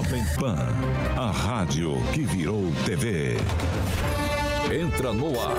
[0.00, 0.56] Jovem Pan,
[1.14, 3.36] a rádio que virou TV.
[4.72, 5.58] Entra no ar,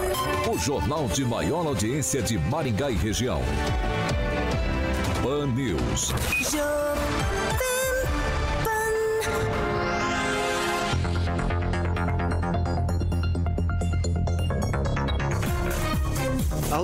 [0.51, 3.39] o jornal de maior audiência de Maringá e região.
[5.21, 6.11] Pan News.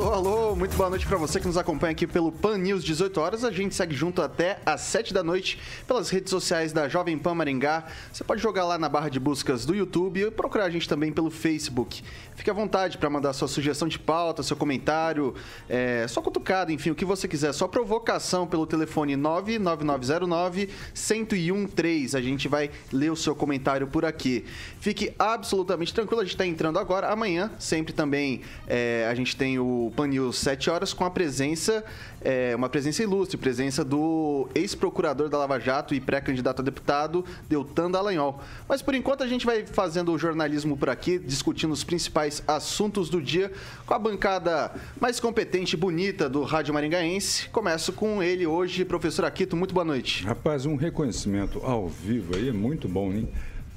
[0.08, 3.20] Alô, alô, muito boa noite para você que nos acompanha aqui pelo Pan News 18
[3.20, 3.44] horas.
[3.44, 7.36] A gente segue junto até às 7 da noite pelas redes sociais da Jovem Pan
[7.36, 7.84] Maringá.
[8.14, 11.12] Você pode jogar lá na barra de buscas do YouTube e procurar a gente também
[11.12, 12.02] pelo Facebook.
[12.38, 15.36] Fique à vontade para mandar sua sugestão de pauta, seu comentário,
[15.68, 17.52] é, sua cutucada, enfim, o que você quiser.
[17.52, 22.16] Sua provocação pelo telefone 99909 1013.
[22.16, 24.46] A gente vai ler o seu comentário por aqui.
[24.80, 27.10] Fique absolutamente tranquilo, a gente está entrando agora.
[27.10, 31.84] Amanhã, sempre também, é, a gente tem o Pan News 7 horas com a presença,
[32.22, 37.90] é, uma presença ilustre, presença do ex-procurador da Lava Jato e pré-candidato a deputado, Deltan
[37.90, 38.40] Dallagnol.
[38.70, 43.10] Mas por enquanto a gente vai fazendo o jornalismo por aqui, discutindo os principais assuntos
[43.10, 43.52] do dia
[43.88, 47.50] com a bancada mais competente e bonita do Rádio Maringaense.
[47.50, 50.24] Começo com ele hoje, professor Aquito, muito boa noite.
[50.24, 53.28] Rapaz, um reconhecimento ao vivo aí é muito bom, hein?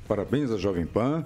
[0.07, 1.25] Parabéns à Jovem Pan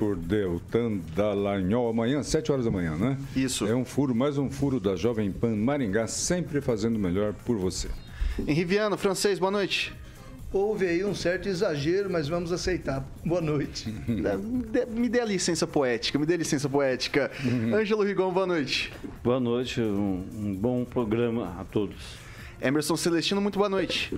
[0.00, 3.18] por Deltan Dallagnol, amanhã, 7 horas da manhã, né?
[3.36, 3.66] Isso.
[3.66, 7.88] É um furo, mais um furo da Jovem Pan Maringá, sempre fazendo melhor por você.
[8.38, 9.92] Henri Viano, francês, boa noite.
[10.50, 13.06] Houve aí um certo exagero, mas vamos aceitar.
[13.22, 13.94] Boa noite.
[14.88, 17.30] me dê a licença poética, me dê a licença poética.
[17.44, 17.74] Uhum.
[17.74, 18.90] Ângelo Rigon, boa noite.
[19.22, 22.29] Boa noite, um, um bom programa a todos.
[22.62, 24.14] Emerson Celestino, muito boa noite.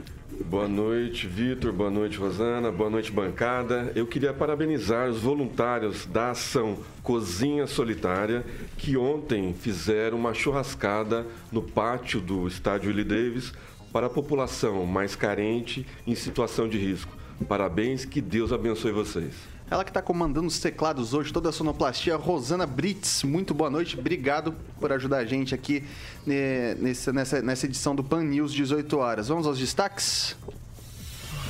[0.47, 1.73] Boa noite, Vitor.
[1.73, 2.73] Boa noite, Rosana.
[2.73, 3.93] Boa noite, bancada.
[3.95, 8.45] Eu queria parabenizar os voluntários da ação Cozinha Solitária,
[8.77, 13.53] que ontem fizeram uma churrascada no pátio do estádio Willie Davis
[13.93, 17.17] para a população mais carente em situação de risco.
[17.49, 19.52] Parabéns, que Deus abençoe vocês.
[19.73, 23.23] Ela que está comandando os teclados hoje, toda a sonoplastia, Rosana Brits.
[23.23, 25.83] Muito boa noite, obrigado por ajudar a gente aqui
[26.27, 29.29] né, nessa, nessa edição do Pan News 18 horas.
[29.29, 30.37] Vamos aos destaques?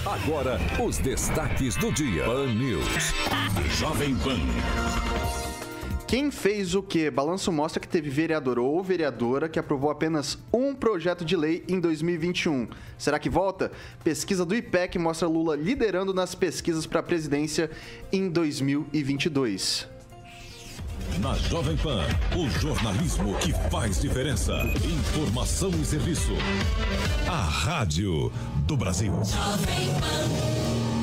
[0.07, 2.23] Agora, os destaques do dia.
[2.23, 2.87] Pan News.
[3.77, 5.42] Jovem Pan.
[6.13, 7.11] Quem fez o quê?
[7.11, 11.81] Balanço mostra que teve vereador ou vereadora que aprovou apenas um projeto de lei em
[11.81, 12.69] 2021.
[12.99, 13.73] Será que volta?
[14.05, 17.71] Pesquisa do IPEC mostra Lula liderando nas pesquisas para a presidência
[18.13, 19.89] em 2022.
[21.19, 22.05] Na Jovem Pan,
[22.37, 24.53] o jornalismo que faz diferença.
[24.85, 26.33] Informação e serviço.
[27.27, 28.31] A Rádio
[28.67, 29.15] do Brasil.
[29.25, 31.02] Jovem Pan.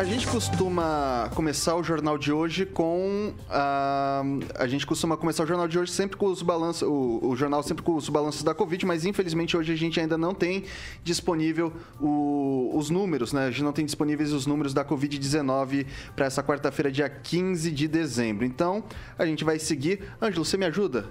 [0.00, 3.34] A gente costuma começar o jornal de hoje com.
[3.38, 6.88] Uh, a gente costuma começar o jornal de hoje sempre com os balanços.
[6.88, 10.16] O, o, jornal sempre com os balanços da Covid, mas infelizmente hoje a gente ainda
[10.16, 10.64] não tem
[11.04, 13.44] disponível o, os números, né?
[13.44, 15.84] A gente não tem disponíveis os números da Covid-19
[16.16, 18.46] para essa quarta-feira, dia 15 de dezembro.
[18.46, 18.82] Então,
[19.18, 20.00] a gente vai seguir.
[20.18, 21.10] Ângelo, você me ajuda?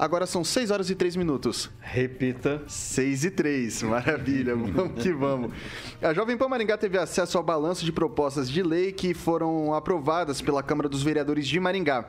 [0.00, 1.68] Agora são 6 horas e 3 minutos.
[1.78, 2.62] Repita.
[2.66, 5.52] 6 e 3, maravilha, vamos que vamos.
[6.00, 10.40] A Jovem Pan Maringá teve acesso ao balanço de propostas de lei que foram aprovadas
[10.40, 12.08] pela Câmara dos Vereadores de Maringá.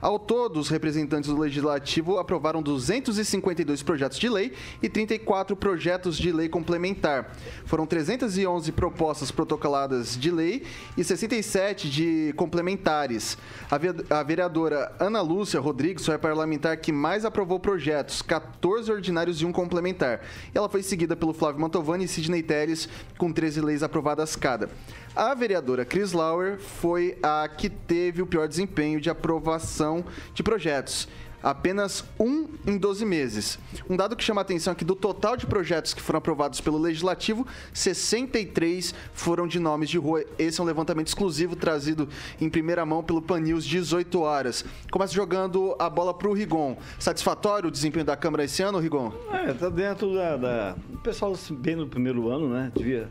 [0.00, 6.30] Ao todo, os representantes do Legislativo aprovaram 252 projetos de lei e 34 projetos de
[6.30, 7.36] lei complementar.
[7.64, 10.62] Foram 311 propostas protocoladas de lei
[10.96, 13.36] e 67 de complementares.
[14.10, 19.46] A vereadora Ana Lúcia Rodrigues foi a parlamentar que mais aprovou projetos, 14 ordinários e
[19.46, 20.20] um complementar.
[20.54, 22.86] Ela foi seguida pelo Flávio Mantovani e Sidney Teles,
[23.16, 24.68] com 13 leis aprovadas cada.
[25.16, 30.04] A vereadora Chris Lauer foi a que teve o pior desempenho de aprovação
[30.34, 31.08] de projetos
[31.42, 33.58] apenas um em 12 meses.
[33.88, 36.60] Um dado que chama a atenção é que do total de projetos que foram aprovados
[36.60, 40.24] pelo Legislativo, 63 foram de nomes de rua.
[40.38, 42.08] Esse é um levantamento exclusivo trazido
[42.40, 44.64] em primeira mão pelo Pan News 18 horas.
[44.90, 46.76] Começa jogando a bola para o Rigon.
[46.98, 49.12] Satisfatório o desempenho da Câmara esse ano, Rigon?
[49.32, 50.76] É, tá dentro da, da...
[50.92, 52.70] O pessoal bem no primeiro ano, né?
[52.74, 53.08] Devia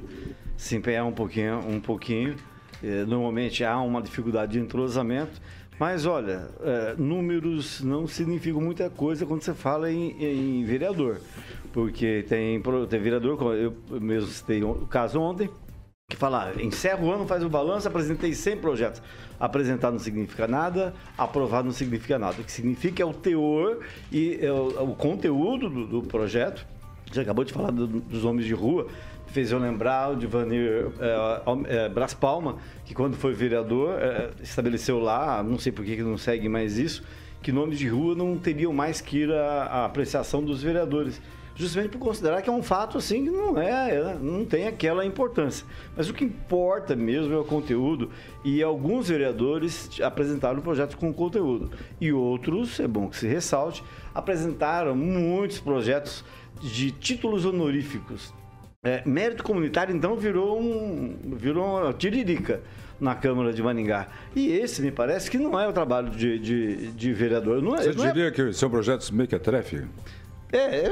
[0.55, 2.35] se empenhar um pouquinho, um pouquinho.
[2.83, 5.39] É, normalmente há uma dificuldade de entrosamento,
[5.79, 11.19] mas olha, é, números não significam muita coisa quando você fala em, em vereador,
[11.73, 15.49] porque tem, tem vereador, eu mesmo citei o caso ontem,
[16.11, 19.01] que falar, encerra o ano, faz o balanço, apresentei 100 projetos.
[19.39, 22.41] Apresentar não significa nada, aprovar não significa nada.
[22.41, 23.79] O que significa é o teor
[24.11, 26.65] e é o, o, conteúdo do, do, projeto.
[27.11, 28.87] Já acabou de falar do, dos homens de rua,
[29.31, 34.99] fez eu lembrar de Vanir é, é, Bras Palma, que quando foi vereador, é, estabeleceu
[34.99, 37.03] lá, não sei por que não segue mais isso,
[37.41, 41.21] que nomes de rua não teriam mais que ir à, apreciação dos vereadores
[41.53, 45.65] justamente por considerar que é um fato assim que não é, não tem aquela importância.
[45.95, 48.09] Mas o que importa mesmo é o conteúdo
[48.43, 51.69] e alguns vereadores apresentaram projetos com conteúdo
[51.99, 53.83] e outros, é bom que se ressalte,
[54.15, 56.23] apresentaram muitos projetos
[56.61, 58.33] de títulos honoríficos.
[58.83, 62.61] É, mérito comunitário então virou um virou uma tiririca
[62.99, 64.07] na Câmara de Maningá.
[64.35, 67.61] E esse, me parece, que não é o trabalho de, de, de vereador.
[67.61, 68.31] Não é, Você não diria é...
[68.31, 69.85] que são projetos mequetrefe?
[70.51, 70.91] É, é,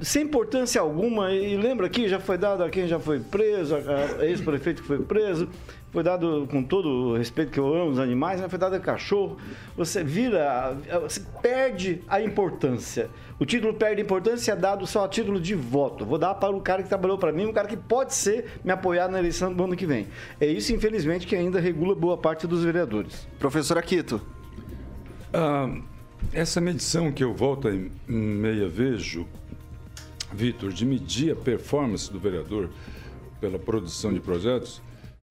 [0.00, 1.30] sem importância alguma.
[1.30, 4.98] E lembra que já foi dado a quem já foi preso, a ex-prefeito que foi
[5.00, 5.50] preso,
[5.92, 8.80] foi dado com todo o respeito que eu amo os animais, mas foi dado a
[8.80, 9.36] cachorro.
[9.76, 13.10] Você vira, você perde a importância.
[13.38, 16.06] O título perde importância e é dado só a título de voto.
[16.06, 18.72] Vou dar para o cara que trabalhou para mim, um cara que pode ser me
[18.72, 20.06] apoiar na eleição do ano que vem.
[20.40, 23.28] É isso, infelizmente, que ainda regula boa parte dos vereadores.
[23.38, 24.18] Professor Aquito.
[25.30, 25.68] Ah,
[26.32, 29.26] essa medição que eu volto e meia vejo,
[30.32, 32.70] Vitor, de medir a performance do vereador
[33.38, 34.80] pela produção de projetos,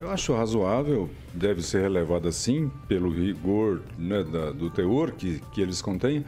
[0.02, 5.62] eu acho razoável, deve ser relevada sim, pelo rigor né, da, do teor que, que
[5.62, 6.26] eles contêm,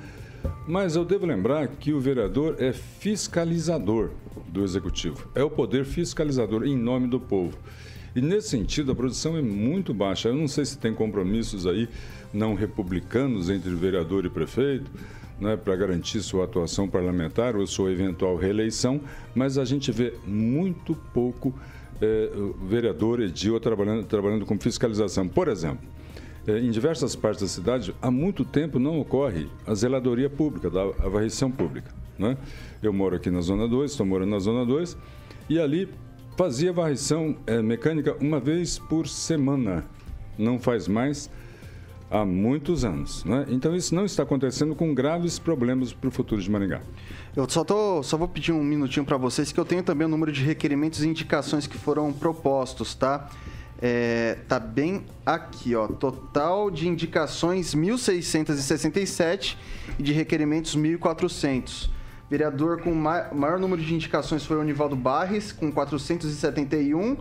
[0.68, 4.12] mas eu devo lembrar que o vereador é fiscalizador
[4.48, 7.58] do executivo, é o poder fiscalizador em nome do povo.
[8.16, 10.30] E nesse sentido, a produção é muito baixa.
[10.30, 11.90] Eu não sei se tem compromissos aí
[12.32, 14.92] não republicanos entre vereador e prefeito,
[15.42, 19.02] né, para garantir sua atuação parlamentar ou sua eventual reeleição,
[19.34, 21.52] mas a gente vê muito pouco
[22.04, 22.30] é,
[22.68, 25.28] vereador edil trabalhando, trabalhando com fiscalização.
[25.28, 25.88] Por exemplo,
[26.46, 30.70] é, em diversas partes da cidade, há muito tempo não ocorre a zeladoria pública,
[31.00, 31.90] a varrição pública.
[32.20, 32.38] Né?
[32.82, 34.98] Eu moro aqui na Zona 2, estou morando na Zona 2,
[35.50, 35.88] e ali
[36.36, 39.86] fazia varrição é, mecânica uma vez por semana.
[40.38, 41.30] Não faz mais
[42.12, 43.24] há muitos anos.
[43.24, 43.46] Né?
[43.50, 46.82] Então isso não está acontecendo com graves problemas para o futuro de Maringá.
[47.36, 50.10] Eu só, tô, só vou pedir um minutinho para vocês que eu tenho também o
[50.10, 53.28] número de requerimentos e indicações que foram propostos, tá?
[53.82, 55.88] É, tá bem aqui, ó.
[55.88, 59.58] Total de indicações 1.667
[59.98, 61.90] e de requerimentos 1.400.
[62.30, 67.18] Vereador com maior número de indicações foi o Onivaldo Barres, com 471.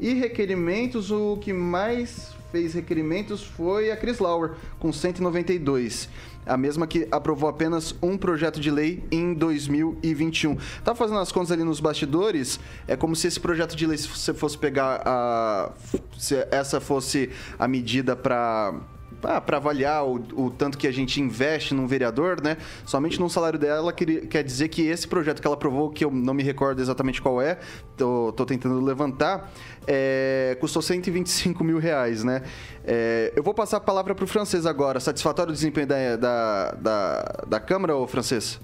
[0.00, 6.08] E requerimentos, o que mais fez requerimentos foi a Chris Lauer, com 192.
[6.44, 10.56] A mesma que aprovou apenas um projeto de lei em 2021.
[10.84, 12.58] Tá fazendo as contas ali nos bastidores,
[12.88, 15.72] é como se esse projeto de lei, se você fosse pegar a.
[16.18, 18.74] Se essa fosse a medida para
[19.22, 22.56] ah, para avaliar o, o, tanto que a gente investe num vereador, né?
[22.84, 26.10] Somente no salário dela quer, quer dizer que esse projeto que ela aprovou, que eu
[26.10, 27.58] não me recordo exatamente qual é,
[27.96, 29.52] tô, tô tentando levantar,
[29.86, 32.42] é, custou 125 mil reais, né?
[32.84, 35.00] É, eu vou passar a palavra para o francês agora.
[35.00, 38.60] Satisfatório o desempenho da, da, da, da Câmara, ou francês?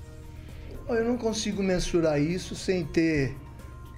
[0.88, 3.36] Eu não consigo mensurar isso sem ter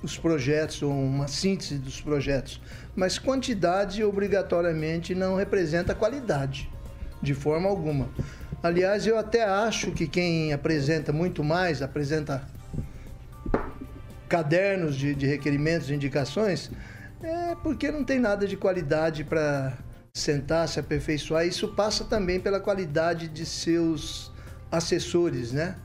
[0.02, 2.60] os projetos ou uma síntese dos projetos
[2.94, 6.70] mas quantidade obrigatoriamente não representa qualidade,
[7.22, 8.08] de forma alguma.
[8.62, 12.42] Aliás, eu até acho que quem apresenta muito mais, apresenta
[14.28, 16.70] cadernos de, de requerimentos, indicações,
[17.22, 19.76] é porque não tem nada de qualidade para
[20.12, 21.46] sentar, se aperfeiçoar.
[21.46, 24.30] Isso passa também pela qualidade de seus
[24.70, 25.76] assessores, né?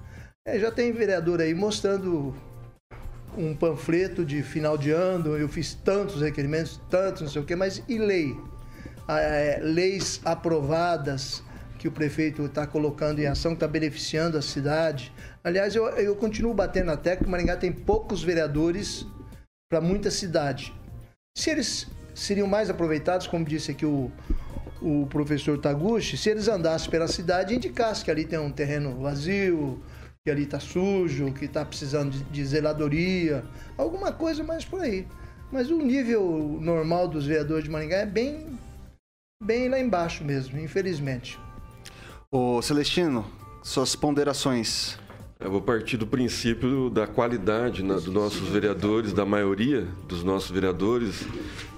[0.46, 2.36] É, já tem vereador aí mostrando
[3.38, 7.56] um panfleto de final de ano, eu fiz tantos requerimentos, tantos, não sei o quê,
[7.56, 8.36] mas e lei?
[9.08, 11.44] Ah, é, leis aprovadas
[11.77, 15.13] que o prefeito está colocando em ação, que está beneficiando a cidade.
[15.44, 19.06] Aliás, eu, eu continuo batendo na tecla que Maringá tem poucos vereadores
[19.70, 20.74] para muita cidade.
[21.38, 24.12] Se eles seriam mais aproveitados, como disse aqui o,
[24.82, 29.00] o professor Taguchi, se eles andassem pela cidade e indicassem que ali tem um terreno
[29.01, 29.84] vazio,
[30.25, 33.46] que ali está sujo, que está precisando de, de, zeladoria,
[33.77, 35.05] alguma coisa mais por aí.
[35.51, 38.58] Mas o nível normal dos vereadores de Maringá é bem,
[39.44, 41.38] bem lá embaixo mesmo, infelizmente.
[42.32, 43.24] Ô Celestino,
[43.62, 44.98] suas ponderações.
[45.39, 50.50] Eu vou partir do princípio da qualidade né, dos nossos vereadores, da maioria dos nossos
[50.50, 51.24] vereadores,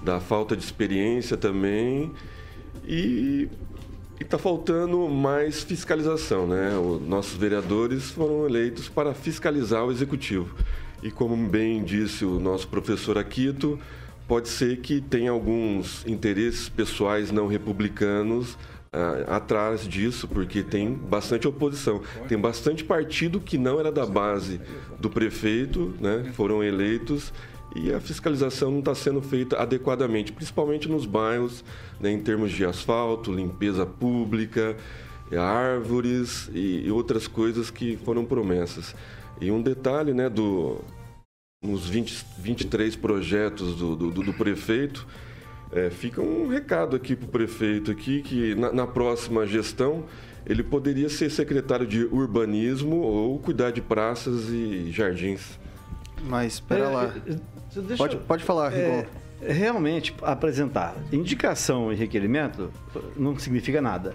[0.02, 2.14] da falta de experiência também
[2.82, 3.46] e
[4.18, 6.76] e está faltando mais fiscalização, né?
[6.76, 10.54] Os nossos vereadores foram eleitos para fiscalizar o executivo.
[11.02, 13.78] E como bem disse o nosso professor Aquito,
[14.26, 21.46] pode ser que tenha alguns interesses pessoais não republicanos uh, atrás disso, porque tem bastante
[21.46, 22.02] oposição.
[22.28, 24.60] Tem bastante partido que não era da base
[24.98, 26.32] do prefeito, né?
[26.34, 27.32] foram eleitos
[27.74, 31.64] e a fiscalização não está sendo feita adequadamente, principalmente nos bairros,
[32.00, 34.76] né, em termos de asfalto, limpeza pública,
[35.36, 38.94] árvores e, e outras coisas que foram promessas.
[39.40, 40.78] E um detalhe, né, do,
[41.62, 45.06] nos 20, 23 projetos do, do, do prefeito,
[45.70, 50.04] é, fica um recado aqui para o prefeito aqui que na, na, próxima gestão
[50.46, 55.58] ele poderia ser secretário de urbanismo ou cuidar de praças e jardins.
[56.24, 57.14] Mas espera é, lá.
[57.26, 59.06] É, pode, pode falar, é,
[59.40, 62.72] Realmente, apresentar indicação e requerimento
[63.16, 64.14] não significa nada.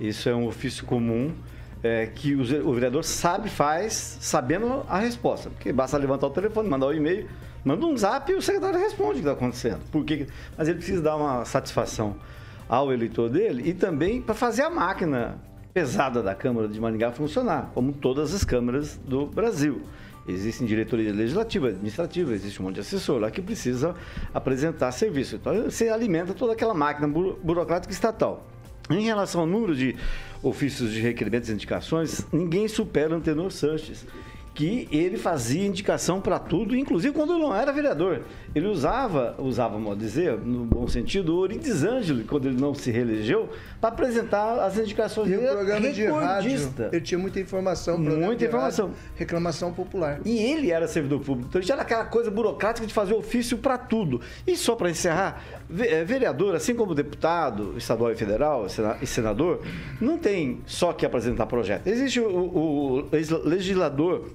[0.00, 1.32] Isso é um ofício comum
[1.80, 5.48] é, que o, vereador sabe, faz, sabendo a resposta.
[5.50, 7.28] Porque basta levantar o telefone, mandar o um e-mail,
[7.64, 9.80] manda um zap e o secretário responde o que está acontecendo.
[9.92, 10.26] Porque,
[10.58, 12.16] mas ele precisa dar uma satisfação
[12.68, 15.38] ao eleitor dele e também para fazer a máquina
[15.72, 19.82] pesada da Câmara de Maringá funcionar, como todas as câmaras do Brasil.
[20.26, 23.94] Existem diretoria legislativa, administrativa, existe um monte de assessor lá que precisa
[24.32, 25.36] apresentar serviço.
[25.36, 28.46] Então, você alimenta toda aquela máquina burocrática estatal.
[28.88, 29.96] Em relação ao número de
[30.42, 34.06] ofícios de requerimentos e indicações, ninguém supera o Antenor Sanches
[34.54, 38.22] que ele fazia indicação para tudo, inclusive quando não era vereador.
[38.54, 42.90] Ele usava, usava, modo dizer, no bom sentido, o Orides Ângelo, quando ele não se
[42.92, 43.48] reelegeu,
[43.80, 45.42] para apresentar as indicações dele.
[45.42, 47.98] E o programa de rádio, ele tinha muita informação.
[47.98, 48.86] Muita informação.
[48.86, 50.20] Rádio, reclamação popular.
[50.24, 53.76] E ele era servidor público, então ele era aquela coisa burocrática de fazer ofício para
[53.76, 54.20] tudo.
[54.46, 55.42] E só para encerrar,
[55.74, 58.66] vereador, assim como deputado estadual e federal
[59.02, 59.60] e senador,
[60.00, 61.86] não tem só que apresentar projeto.
[61.86, 63.08] Existe o, o,
[63.44, 64.30] legislador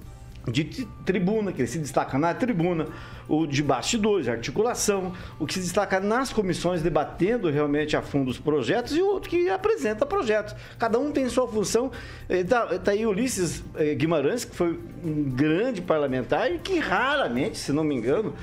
[0.50, 0.64] de
[1.04, 2.86] tribuna, que ele se destaca na tribuna,
[3.28, 8.38] o de bastidores, articulação, o que se destaca nas comissões, debatendo realmente a fundo os
[8.38, 10.54] projetos, e o outro que apresenta projetos.
[10.78, 11.90] Cada um tem sua função.
[12.28, 17.72] Está tá aí Ulisses eh, Guimarães, que foi um grande parlamentar e que raramente, se
[17.72, 18.34] não me engano,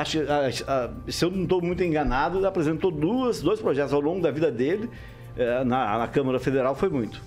[0.00, 0.18] acho,
[1.08, 4.88] se eu não estou muito enganado, apresentou duas, dois projetos ao longo da vida dele.
[5.36, 7.20] Eh, na, na Câmara Federal foi muito.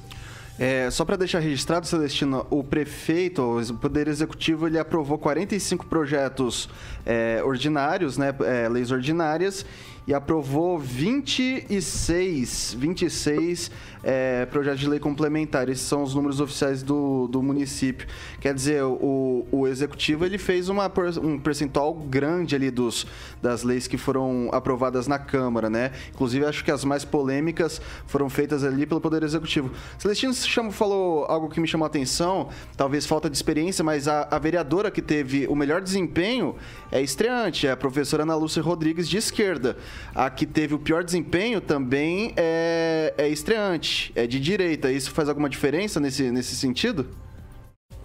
[0.57, 6.69] É, só para deixar registrado, Celestino, o prefeito, o Poder Executivo, ele aprovou 45 projetos
[7.05, 9.65] é, ordinários, né, é, leis ordinárias,
[10.07, 13.69] e aprovou 26, 26
[14.05, 15.67] é, projetos de lei complementar.
[15.67, 18.07] Esses são os números oficiais do, do município.
[18.39, 20.91] Quer dizer, o, o executivo ele fez uma,
[21.23, 23.07] um percentual grande ali dos,
[23.41, 25.91] das leis que foram aprovadas na Câmara, né?
[26.13, 29.71] Inclusive, acho que as mais polêmicas foram feitas ali pelo Poder Executivo.
[29.97, 34.27] Celestino chama, falou algo que me chamou a atenção, talvez falta de experiência, mas a,
[34.29, 36.55] a vereadora que teve o melhor desempenho
[36.91, 39.77] é estreante, é a professora Ana Lúcia Rodrigues, de esquerda.
[40.13, 44.91] A que teve o pior desempenho também é, é estreante, é de direita.
[44.91, 47.07] Isso faz alguma diferença nesse, nesse sentido?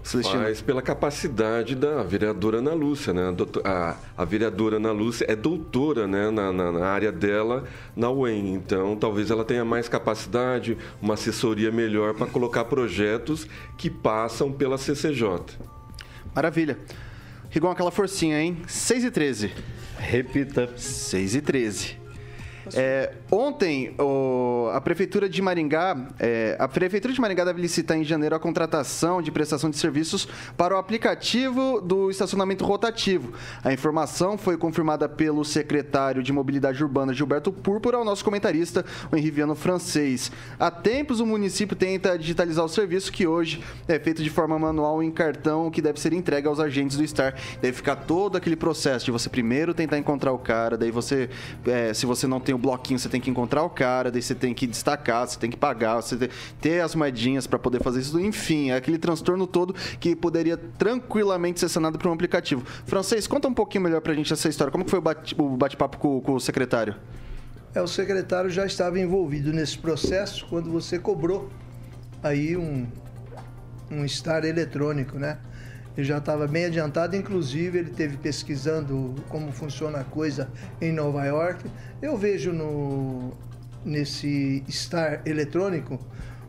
[0.02, 0.42] Celestino.
[0.42, 3.22] Mas pela capacidade da vereadora Ana Lúcia, né?
[3.64, 6.30] A, a vereadora Ana Lúcia é doutora né?
[6.30, 11.70] na, na, na, área dela na UEM, então talvez ela tenha mais capacidade, uma assessoria
[11.70, 15.58] melhor para colocar projetos que passam pela CCJ.
[16.34, 16.78] Maravilha.
[17.50, 18.62] Rigon, aquela forcinha, hein?
[18.66, 19.52] 6 e 13.
[19.98, 20.72] Repita.
[20.76, 21.99] 6 e 13.
[22.74, 28.04] É, ontem, o, a Prefeitura de Maringá, é, a Prefeitura de Maringá deve licitar em
[28.04, 33.32] janeiro a contratação de prestação de serviços para o aplicativo do estacionamento rotativo.
[33.64, 39.16] A informação foi confirmada pelo secretário de Mobilidade Urbana, Gilberto Púrpura, ao nosso comentarista, o
[39.16, 40.30] Henriviano Francês.
[40.58, 45.02] Há tempos, o município tenta digitalizar o serviço, que hoje é feito de forma manual
[45.02, 47.34] em cartão, que deve ser entregue aos agentes do STAR.
[47.60, 51.30] Deve ficar todo aquele processo de você primeiro tentar encontrar o cara, daí você,
[51.66, 54.34] é, se você não tem o bloquinho, você tem que encontrar o cara, daí você
[54.34, 56.28] tem que destacar, você tem que pagar, você tem
[56.60, 58.18] ter as moedinhas para poder fazer isso.
[58.20, 62.62] Enfim, é aquele transtorno todo que poderia tranquilamente ser sanado por um aplicativo.
[62.86, 64.70] Francês, conta um pouquinho melhor pra gente essa história.
[64.70, 66.94] Como foi o bate-papo bate com, com o secretário?
[67.74, 71.48] É, o secretário já estava envolvido nesse processo quando você cobrou
[72.22, 72.86] aí um,
[73.90, 75.38] um estar eletrônico, né?
[75.96, 80.48] Ele já estava bem adiantado, inclusive ele teve pesquisando como funciona a coisa
[80.80, 81.68] em Nova York.
[82.00, 83.32] Eu vejo no,
[83.84, 85.98] nesse estar eletrônico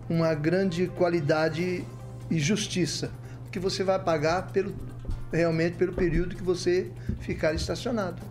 [0.10, 1.86] uma grande qualidade
[2.30, 3.12] e justiça,
[3.52, 4.74] que você vai pagar pelo,
[5.32, 8.22] realmente pelo período que você ficar estacionado.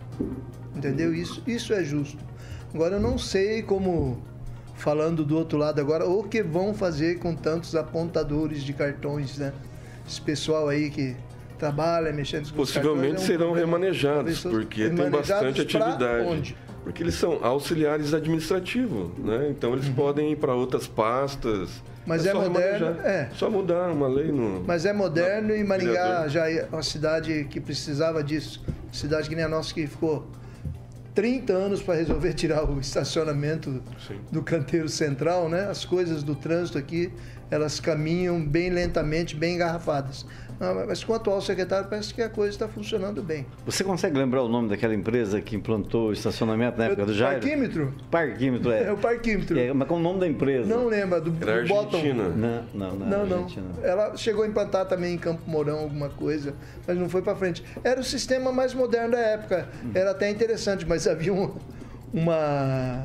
[0.75, 1.13] Entendeu?
[1.13, 2.23] Isso, isso é justo.
[2.73, 4.21] Agora eu não sei como,
[4.75, 9.51] falando do outro lado agora, o que vão fazer com tantos apontadores de cartões, né?
[10.11, 11.15] Esse pessoal aí que
[11.57, 13.77] trabalha mexendo com os Possivelmente cartões, é um serão problema.
[13.77, 16.25] remanejados, porque tem remanejados bastante pra atividade.
[16.27, 16.57] onde?
[16.83, 19.47] Porque eles são auxiliares administrativos, né?
[19.51, 21.69] Então eles podem ir para outras pastas.
[22.05, 23.05] Mas é só moderno, remanejar.
[23.05, 23.29] é.
[23.35, 24.63] Só mudar uma lei no.
[24.65, 28.63] Mas é moderno e Maringá já é uma cidade que precisava disso.
[28.91, 30.27] Cidade que nem a nossa que ficou
[31.13, 34.19] 30 anos para resolver tirar o estacionamento Sim.
[34.31, 35.67] do canteiro central, né?
[35.69, 37.11] As coisas do trânsito aqui,
[37.49, 40.25] elas caminham bem lentamente, bem engarrafadas.
[40.61, 43.47] Ah, mas com o atual secretário parece que a coisa está funcionando bem.
[43.65, 47.39] Você consegue lembrar o nome daquela empresa que implantou o estacionamento na época do Jair?
[47.39, 47.93] Parquímetro?
[48.11, 48.83] Parquímetro, é.
[48.91, 49.57] É o parquímetro.
[49.57, 50.67] É, mas qual o nome da empresa?
[50.67, 51.97] Não lembra do, do Era Bottom.
[51.97, 52.29] Argentina.
[52.29, 53.07] Não, não, não.
[53.07, 53.37] Não, não.
[53.37, 53.65] Argentina.
[53.81, 56.53] Ela chegou a implantar também em Campo Mourão alguma coisa,
[56.85, 57.63] mas não foi para frente.
[57.83, 59.67] Era o sistema mais moderno da época.
[59.95, 61.55] Era até interessante, mas havia um,
[62.13, 63.03] uma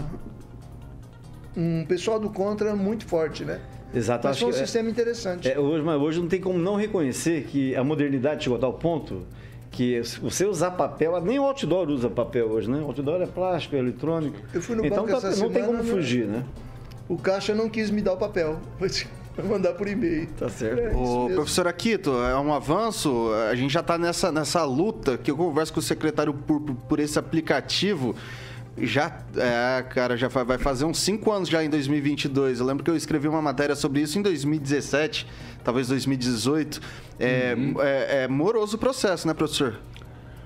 [1.56, 3.60] um pessoal do contra muito forte, né?
[3.94, 5.48] Exato, Mas acho foi um que é- sistema interessante.
[5.50, 8.72] É, hoje, mas hoje não tem como não reconhecer que a modernidade chegou a tal
[8.74, 9.22] ponto
[9.70, 12.78] que você usar papel, nem o outdoor usa papel hoje, né?
[12.80, 14.36] O outdoor é plástico, é eletrônico.
[14.54, 15.90] Eu fui no então banco tá- essa não tem semana, como né?
[15.90, 16.44] fugir, né?
[17.08, 18.58] O caixa não quis me dar o papel.
[19.36, 20.26] Vai mandar por e-mail.
[20.38, 20.80] Tá certo.
[20.80, 23.30] É Ô, professor Aquito, é um avanço.
[23.50, 26.98] A gente já está nessa, nessa luta que eu converso com o secretário por- por
[26.98, 28.14] esse aplicativo.
[28.78, 32.60] Já, é, cara, já vai fazer uns cinco anos já em 2022.
[32.60, 35.26] Eu lembro que eu escrevi uma matéria sobre isso em 2017,
[35.64, 36.80] talvez 2018.
[37.18, 39.78] É, é, é moroso o processo, né, professor?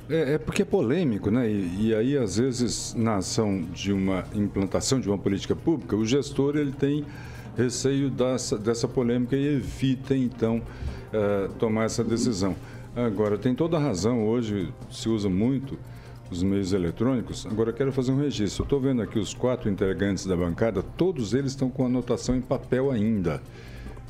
[0.09, 1.51] É, é porque é polêmico, né?
[1.51, 6.07] E, e aí, às vezes, na ação de uma implantação de uma política pública, o
[6.07, 7.05] gestor ele tem
[7.57, 10.63] receio dessa, dessa polêmica e evita, então,
[11.13, 12.55] eh, tomar essa decisão.
[12.95, 15.79] Agora, tem toda a razão, hoje se usa muito
[16.31, 17.47] os meios eletrônicos.
[17.47, 18.63] Agora, eu quero fazer um registro.
[18.63, 22.41] Eu estou vendo aqui os quatro integrantes da bancada, todos eles estão com anotação em
[22.41, 23.43] papel ainda.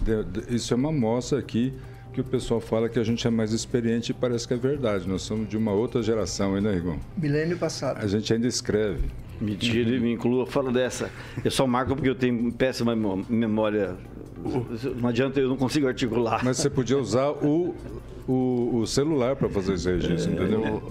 [0.02, 1.72] De- de- Isso é uma amostra aqui
[2.12, 5.08] que o pessoal fala que a gente é mais experiente e parece que é verdade.
[5.08, 6.98] Nós somos de uma outra geração, hein, né, Rigon?
[7.16, 7.98] Milênio passado.
[8.02, 9.04] A gente ainda escreve.
[9.40, 10.44] Mentira, me inclua.
[10.46, 11.08] Fala dessa.
[11.42, 12.94] Eu só marco porque eu tenho péssima
[13.28, 13.96] memória.
[15.00, 16.44] Não adianta, eu não consigo articular.
[16.44, 17.74] Mas você podia usar o,
[18.26, 20.82] o, o celular para fazer esse registro, entendeu?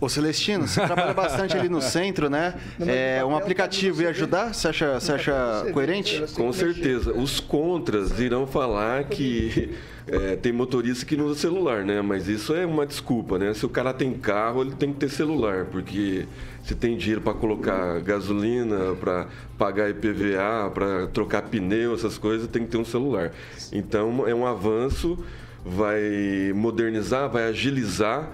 [0.00, 2.54] Ô Celestino, você trabalha bastante ali no centro, né?
[2.80, 4.54] É, um aplicativo tá ia ajudar?
[4.54, 6.22] Você acha, você acha coerente?
[6.34, 7.12] Com certeza.
[7.12, 9.70] Os contras irão falar que
[10.06, 12.00] é, tem motorista que não usa celular, né?
[12.02, 13.54] Mas isso é uma desculpa, né?
[13.54, 16.26] Se o cara tem carro, ele tem que ter celular, porque
[16.64, 19.26] se tem dinheiro para colocar gasolina, para
[19.58, 23.32] pagar IPVA, para trocar pneu, essas coisas, tem que ter um celular.
[23.72, 25.18] Então é um avanço,
[25.64, 28.30] vai modernizar, vai agilizar,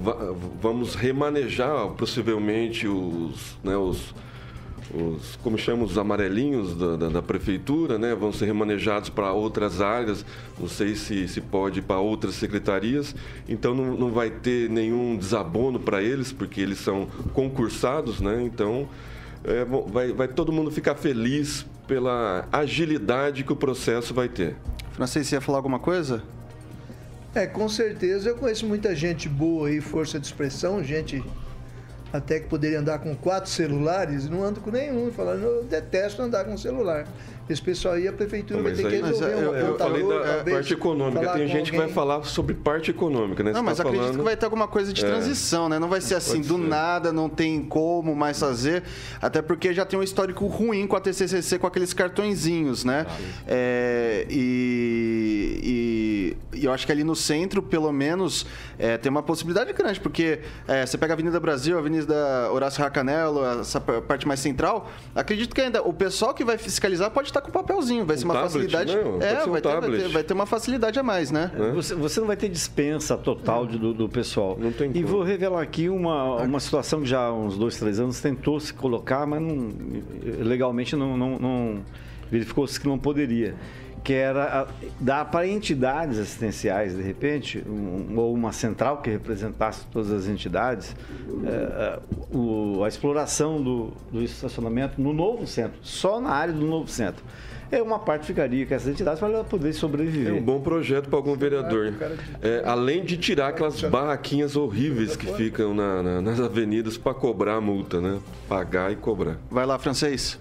[0.00, 4.14] va- vamos remanejar possivelmente os, né, os
[4.94, 9.80] os, como chamamos, os amarelinhos da, da- da prefeitura, né, vão ser remanejados para outras
[9.80, 10.22] áreas,
[10.60, 13.14] não sei se, se pode para outras secretarias,
[13.48, 18.86] então não, não vai ter nenhum desabono para eles, porque eles são concursados, né, então
[19.44, 24.56] é, vai, vai todo mundo ficar feliz pela agilidade que o processo vai ter.
[24.92, 26.22] Francês, você ia falar alguma coisa?
[27.34, 28.28] É, com certeza.
[28.28, 31.22] Eu conheço muita gente boa aí, força de expressão, gente
[32.12, 36.44] até que poderia andar com quatro celulares, não ando com nenhum, falando, eu detesto andar
[36.44, 37.06] com celular.
[37.50, 39.66] Esse pessoal aí, a prefeitura Não, vai ter que aí- resolver Mas, um eu- eu
[39.72, 43.50] Eu falei da talvez, parte econômica, tem gente que vai falar sobre parte econômica, né?
[43.52, 45.08] Não, Você mas tá acredito falando- que vai ter alguma coisa de É.
[45.08, 45.78] transição, né?
[45.78, 46.68] Não vai ser assim, Pode do ser.
[46.68, 48.84] nada, não tem como mais fazer.
[49.20, 53.06] Até porque já tem um histórico ruim com a TCCC, com aqueles cartõezinhos, né?
[53.46, 58.46] É, e, e- e eu acho que ali no centro, pelo menos,
[58.78, 62.82] é, tem uma possibilidade grande, porque é, você pega a Avenida Brasil, a Avenida Horácio
[62.82, 67.40] Racanelo, essa parte mais central, acredito que ainda o pessoal que vai fiscalizar pode estar
[67.40, 68.94] com papelzinho, vai ser uma tablet, facilidade.
[68.96, 69.02] né?
[69.02, 71.50] Pode É, ser um vai ter, vai, ter, vai ter uma facilidade a mais, né?
[71.74, 74.56] Você, você não vai ter dispensa total de- do, do pessoal.
[74.60, 75.06] Não tem e como.
[75.06, 78.72] vou revelar aqui uma, uma situação que já há uns dois, três anos tentou se
[78.72, 79.70] colocar, mas não,
[80.40, 81.78] legalmente não, não, não-
[82.30, 83.54] verificou-se que não poderia.
[84.04, 84.66] Que era
[84.98, 90.94] dar para entidades assistenciais, de repente, um- ou uma central que representasse todas as entidades,
[91.44, 91.98] é, é,
[92.36, 97.22] o- a exploração do, do estacionamento no novo centro, só na área do novo centro.
[97.70, 100.34] É uma parte ficaria com essas entidades para ela poder sobreviver.
[100.34, 101.94] É um bom projeto para algum vereador.
[102.42, 107.54] É, além de tirar aquelas barraquinhas horríveis que ficam na- na- nas avenidas para cobrar
[107.54, 108.18] a multa, né?
[108.46, 109.38] Pagar e cobrar.
[109.50, 110.38] Vai lá, francês.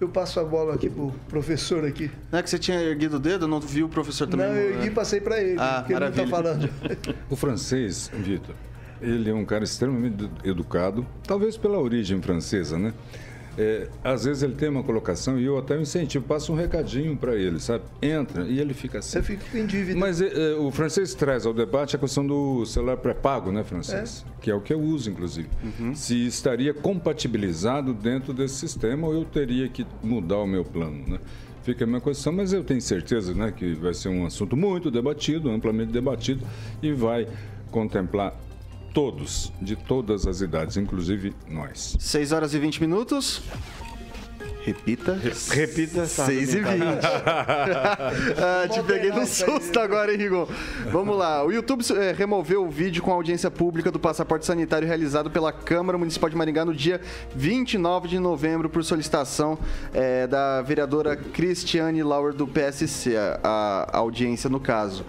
[0.00, 2.10] Eu passo a bola aqui pro professor aqui.
[2.32, 3.46] Não é que você tinha erguido o dedo?
[3.46, 4.46] Não vi o professor também.
[4.46, 6.72] não, eu ergui e passei para ele, Ah, porque ele não tá maravilha.
[6.72, 7.14] falando.
[7.28, 8.54] O francês, Vitor,
[9.02, 12.94] ele é um cara extremamente edu- educado, talvez pela origem francesa, né?
[13.60, 17.36] É, às vezes ele tem uma colocação e eu até incentivo, passo um recadinho para
[17.36, 17.84] ele, sabe?
[18.00, 19.20] Entra e ele fica assim.
[19.20, 20.00] Você fica em dívida.
[20.00, 24.24] Mas é, o francês traz ao debate a questão do celular pré-pago, né, francês?
[24.26, 24.40] É.
[24.40, 25.50] Que é o que eu uso, inclusive.
[25.62, 25.94] Uhum.
[25.94, 31.18] Se estaria compatibilizado dentro desse sistema ou eu teria que mudar o meu plano, né?
[31.62, 34.90] Fica a minha questão, mas eu tenho certeza né, que vai ser um assunto muito
[34.90, 36.42] debatido, amplamente debatido,
[36.82, 37.28] e vai
[37.70, 38.34] contemplar
[38.92, 41.96] todos, de todas as idades, inclusive nós.
[41.98, 43.42] 6 horas e 20 minutos.
[44.62, 45.18] Repita.
[45.50, 46.04] Repita.
[46.04, 46.66] 6 e 20.
[47.26, 50.46] ah, te peguei no susto agora, hein, Rigon?
[50.90, 51.44] Vamos lá.
[51.44, 55.50] O YouTube é, removeu o vídeo com a audiência pública do passaporte sanitário realizado pela
[55.50, 57.00] Câmara Municipal de Maringá no dia
[57.34, 59.58] 29 de novembro por solicitação
[59.94, 65.06] é, da vereadora Cristiane Lauer do PSC, a, a audiência no caso.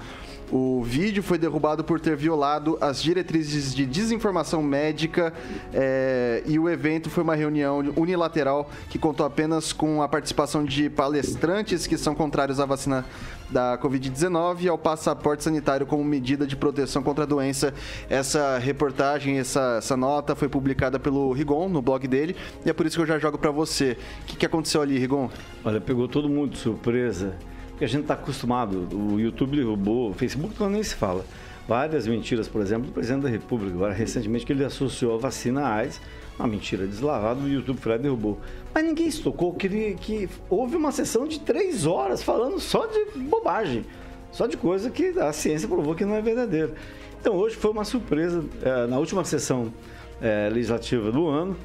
[0.51, 5.31] O vídeo foi derrubado por ter violado as diretrizes de desinformação médica
[5.73, 10.89] é, e o evento foi uma reunião unilateral que contou apenas com a participação de
[10.89, 13.05] palestrantes que são contrários à vacina
[13.49, 17.73] da Covid-19 e ao passaporte sanitário como medida de proteção contra a doença.
[18.09, 22.35] Essa reportagem, essa, essa nota foi publicada pelo Rigon no blog dele
[22.65, 23.97] e é por isso que eu já jogo para você.
[24.23, 25.29] O que, que aconteceu ali, Rigon?
[25.63, 27.37] Olha, pegou todo mundo de surpresa
[27.81, 28.87] que a gente está acostumado.
[28.95, 31.25] O YouTube derrubou, o Facebook não nem se fala.
[31.67, 35.61] Várias mentiras, por exemplo, do presidente da República, agora recentemente, que ele associou a vacina
[35.61, 35.99] à AIDS,
[36.37, 38.39] uma mentira deslavada, o YouTube foi e derrubou.
[38.71, 43.19] Mas ninguém se tocou que, que houve uma sessão de três horas falando só de
[43.21, 43.83] bobagem,
[44.31, 46.75] só de coisa que a ciência provou que não é verdadeira.
[47.19, 49.73] Então hoje foi uma surpresa, é, na última sessão
[50.21, 51.57] é, legislativa do ano,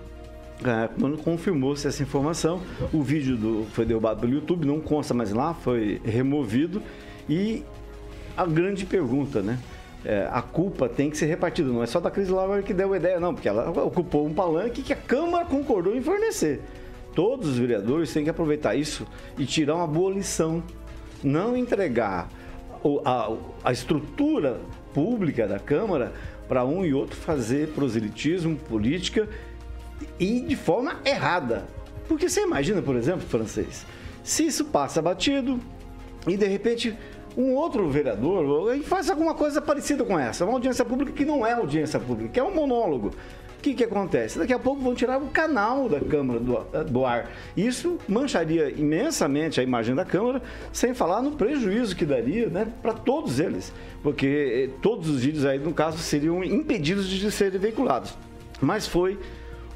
[0.99, 5.55] quando confirmou-se essa informação, o vídeo do, foi derrubado pelo YouTube, não consta mais lá,
[5.55, 6.83] foi removido.
[7.29, 7.63] E
[8.37, 9.59] a grande pergunta, né?
[10.05, 12.93] É, a culpa tem que ser repartida, não é só da Cris Lauer que deu
[12.93, 16.61] a ideia, não, porque ela ocupou um palanque que a Câmara concordou em fornecer.
[17.13, 20.63] Todos os vereadores têm que aproveitar isso e tirar uma boa lição.
[21.25, 22.29] Não entregar
[23.05, 23.33] a,
[23.65, 24.61] a estrutura
[24.95, 26.13] pública da Câmara
[26.47, 29.29] para um e outro fazer proselitismo, política
[30.19, 31.67] e de forma errada.
[32.09, 33.85] Porque você imagina, por exemplo, francês,
[34.23, 35.61] se isso passa batido
[36.27, 36.97] e de repente
[37.37, 41.53] um outro vereador faz alguma coisa parecida com essa, uma audiência pública que não é
[41.53, 43.13] audiência pública, que é um monólogo.
[43.59, 44.39] O que, que acontece?
[44.39, 47.31] Daqui a pouco vão tirar o canal da Câmara do, do ar.
[47.57, 50.41] Isso mancharia imensamente a imagem da Câmara,
[50.73, 53.73] sem falar no prejuízo que daria né, para todos eles.
[54.05, 58.17] Porque eh, todos os vídeos aí, no caso, seriam impedidos de serem veiculados.
[58.61, 59.19] Mas foi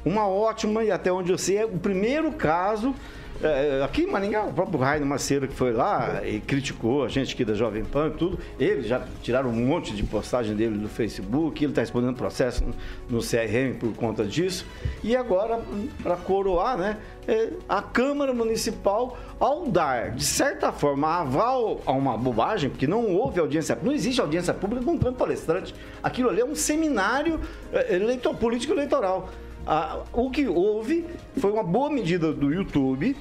[0.03, 2.95] uma ótima, e até onde eu sei, é o primeiro caso.
[3.43, 7.33] É, aqui em Maringá, o próprio Rainer Macedo que foi lá e criticou a gente
[7.33, 8.37] aqui da Jovem Pan e tudo.
[8.59, 12.63] Eles já tiraram um monte de postagem dele do Facebook, ele está respondendo processo
[13.09, 14.63] no CRM por conta disso.
[15.03, 15.59] E agora,
[16.03, 22.15] para coroar, né, é, a Câmara Municipal, ao dar, de certa forma, aval a uma
[22.15, 25.73] bobagem, porque não houve audiência não existe audiência pública com tanto palestrante.
[26.03, 27.39] Aquilo ali é um seminário
[27.73, 29.29] é, eleitoral, político eleitoral.
[29.65, 31.05] Ah, o que houve
[31.37, 33.15] foi uma boa medida do YouTube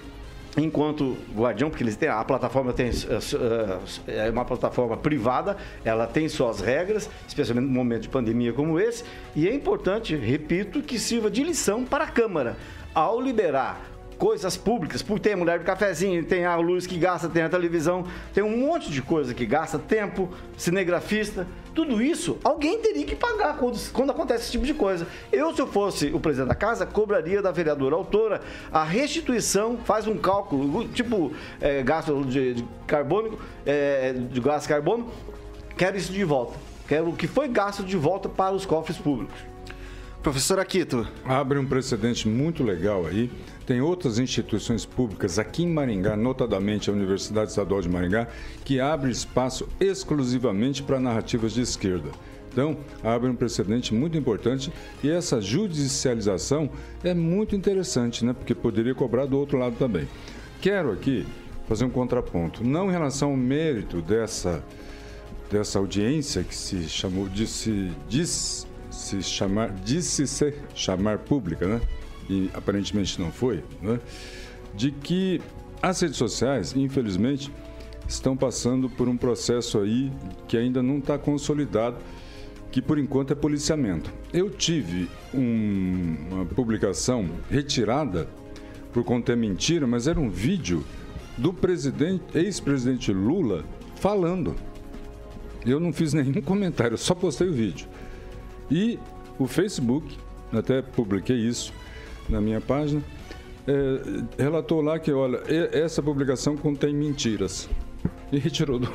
[0.57, 2.91] enquanto guardião, porque eles têm a plataforma tem
[4.07, 9.05] é uma plataforma privada, ela tem suas regras, especialmente num momento de pandemia como esse,
[9.35, 12.57] e é importante, repito, que sirva de lição para a Câmara.
[12.93, 13.90] Ao liberar
[14.21, 17.49] coisas públicas, porque tem a mulher do cafezinho, tem a luz que gasta, tem a
[17.49, 18.05] televisão,
[18.35, 20.29] tem um monte de coisa que gasta tempo,
[20.59, 25.07] cinegrafista, tudo isso alguém teria que pagar quando, quando acontece esse tipo de coisa.
[25.33, 30.07] Eu, se eu fosse o presidente da casa, cobraria da vereadora autora a restituição, faz
[30.07, 35.09] um cálculo, tipo é, gasto de, de carbono, é, de gás carbono,
[35.79, 36.59] quero isso de volta.
[36.87, 39.41] Quero o que foi gasto de volta para os cofres públicos.
[40.23, 41.09] Professor Aquito.
[41.25, 43.31] Abre um precedente muito legal aí
[43.71, 48.27] tem outras instituições públicas aqui em Maringá, notadamente a Universidade Estadual de Maringá,
[48.65, 52.11] que abre espaço exclusivamente para narrativas de esquerda.
[52.51, 54.73] Então, abre um precedente muito importante
[55.05, 56.69] e essa judicialização
[57.05, 58.33] é muito interessante, né?
[58.33, 60.09] Porque poderia cobrar do outro lado também.
[60.61, 61.25] Quero aqui
[61.69, 64.65] fazer um contraponto, não em relação ao mérito dessa,
[65.49, 71.81] dessa audiência que se chamou, disse, disse, se chamar, disse se chamar pública, né?
[72.31, 73.99] E aparentemente não foi, né?
[74.73, 75.41] de que
[75.83, 77.51] as redes sociais, infelizmente,
[78.07, 80.13] estão passando por um processo aí
[80.47, 81.97] que ainda não está consolidado,
[82.71, 84.13] que por enquanto é policiamento.
[84.33, 88.29] Eu tive um, uma publicação retirada
[88.93, 90.85] por conter mentira, mas era um vídeo
[91.37, 93.65] do presidente, ex-presidente Lula
[93.97, 94.55] falando.
[95.67, 97.89] Eu não fiz nenhum comentário, só postei o vídeo.
[98.71, 98.99] E
[99.39, 100.17] o Facebook,
[100.53, 101.73] até publiquei isso,
[102.31, 103.03] na minha página,
[103.67, 107.69] é, relatou lá que, olha, essa publicação contém mentiras.
[108.33, 108.89] E retirou do,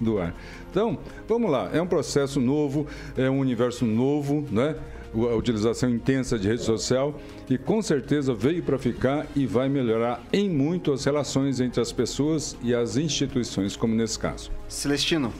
[0.00, 0.34] do ar.
[0.70, 1.70] Então, vamos lá.
[1.72, 2.86] É um processo novo,
[3.16, 4.76] é um universo novo, né?
[5.14, 10.22] a utilização intensa de rede social e com certeza veio para ficar e vai melhorar
[10.30, 14.50] em muito as relações entre as pessoas e as instituições, como nesse caso.
[14.68, 15.32] Celestino.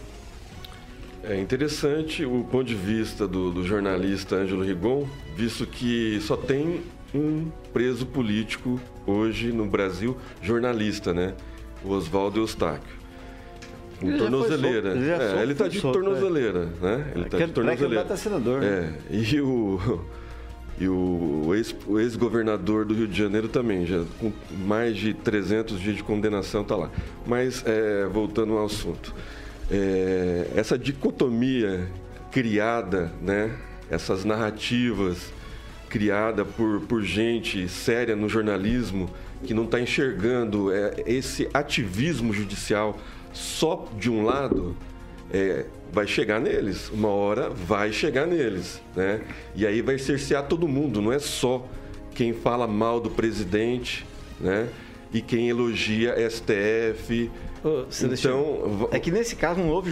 [1.23, 6.81] É interessante o ponto de vista do, do jornalista Ângelo Rigon, visto que só tem
[7.15, 11.35] um preso político hoje no Brasil, jornalista, né?
[11.85, 12.99] O Oswaldo Eustáquio.
[14.01, 14.91] Com tornozeleira.
[14.93, 16.85] Ele, é, ele tá de solto, tornozeleira, é.
[16.85, 17.13] né?
[17.15, 18.05] Ele tá de tornozeleira.
[18.05, 18.95] Tá senador, né?
[19.11, 20.01] É, e o
[20.81, 21.53] e o
[21.99, 24.33] ex-governador do Rio de Janeiro também, já com
[24.65, 26.91] mais de 300 dias de condenação tá lá.
[27.27, 29.13] Mas é, voltando ao assunto,
[29.69, 31.89] é, essa dicotomia
[32.31, 33.51] criada, né?
[33.91, 35.33] Essas narrativas
[35.89, 39.09] criada por, por gente séria no jornalismo
[39.45, 42.99] que não está enxergando é, esse ativismo judicial
[43.33, 44.77] só de um lado,
[45.33, 46.91] é, vai chegar neles.
[46.91, 49.21] Uma hora vai chegar neles, né?
[49.55, 51.67] E aí vai cercear todo mundo, não é só
[52.15, 54.05] quem fala mal do presidente,
[54.41, 54.69] né?
[55.13, 57.31] E quem elogia STF.
[57.65, 59.91] Oh, então, é que nesse caso não houve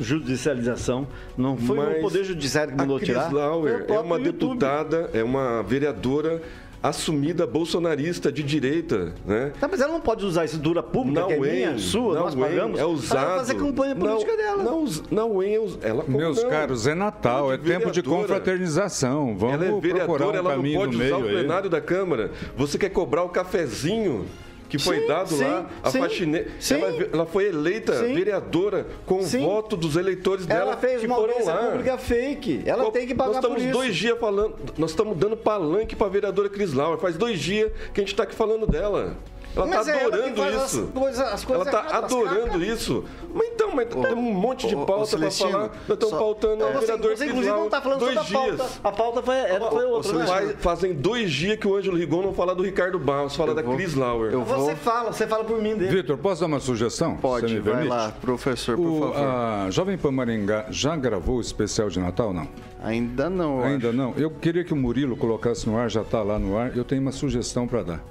[0.00, 3.32] judicialização, não foi o Poder Judiciário que mandou a Chris tirar.
[3.32, 4.32] Lauer é uma YouTube.
[4.32, 6.40] deputada, é uma vereadora
[6.82, 9.52] assumida bolsonarista de direita, né?
[9.58, 12.22] Tá, mas ela não pode usar isso dura pública, não que é minha, sua, não
[12.22, 12.78] nós pagamos.
[12.78, 13.26] É usado.
[13.26, 14.62] Ela fazer campanha política não, dela.
[14.62, 16.50] Não, não, é ela Meus não.
[16.50, 19.36] caros, é Natal, é tempo de confraternização.
[19.36, 21.70] Vamos ela é vereadora, procurar um ela não pode usar o plenário aí.
[21.70, 22.30] da Câmara.
[22.56, 24.26] Você quer cobrar o cafezinho
[24.68, 26.50] que foi sim, dado sim, lá, a faxineira.
[26.70, 30.72] Ela, ela, foi eleita sim, vereadora com o voto dos eleitores dela.
[30.72, 31.56] Ela fez que uma foram lá.
[31.70, 32.62] pública fake.
[32.66, 36.10] Ela tem que pagar Nós estamos dois dias falando, nós estamos dando palanque para a
[36.10, 36.98] vereadora Cris Laura.
[36.98, 39.16] Faz dois dias que a gente está aqui falando dela.
[39.56, 40.80] Ela está é adorando isso.
[40.84, 43.04] As coisas, as coisas ela está adorando isso.
[43.34, 45.58] Mas então, mas tem um monte de pauta para falar.
[45.58, 48.56] Nós estamos só, pautando é, o vereador Você, inclusive, não está falando dois dias.
[48.56, 48.66] Pauta.
[48.84, 50.12] A pauta foi, era, foi outra.
[50.12, 50.26] Né?
[50.26, 53.54] Faz, fazem dois dias que o Ângelo Rigon não fala do Ricardo Barros, fala eu
[53.56, 54.32] da vou, Cris Lauer.
[54.32, 54.64] Eu vou...
[54.64, 55.96] Você fala, você fala por mim dele.
[55.96, 57.16] Vitor, posso dar uma sugestão?
[57.16, 59.16] Pode, vai lá, professor, por o, favor.
[59.16, 62.48] A Jovem Pan Maringá já gravou o especial de Natal, não?
[62.82, 63.62] Ainda não.
[63.62, 63.96] Ainda acho.
[63.96, 64.14] não.
[64.16, 66.76] Eu queria que o Murilo colocasse no ar, já está lá no ar.
[66.76, 68.04] Eu tenho uma sugestão para dar.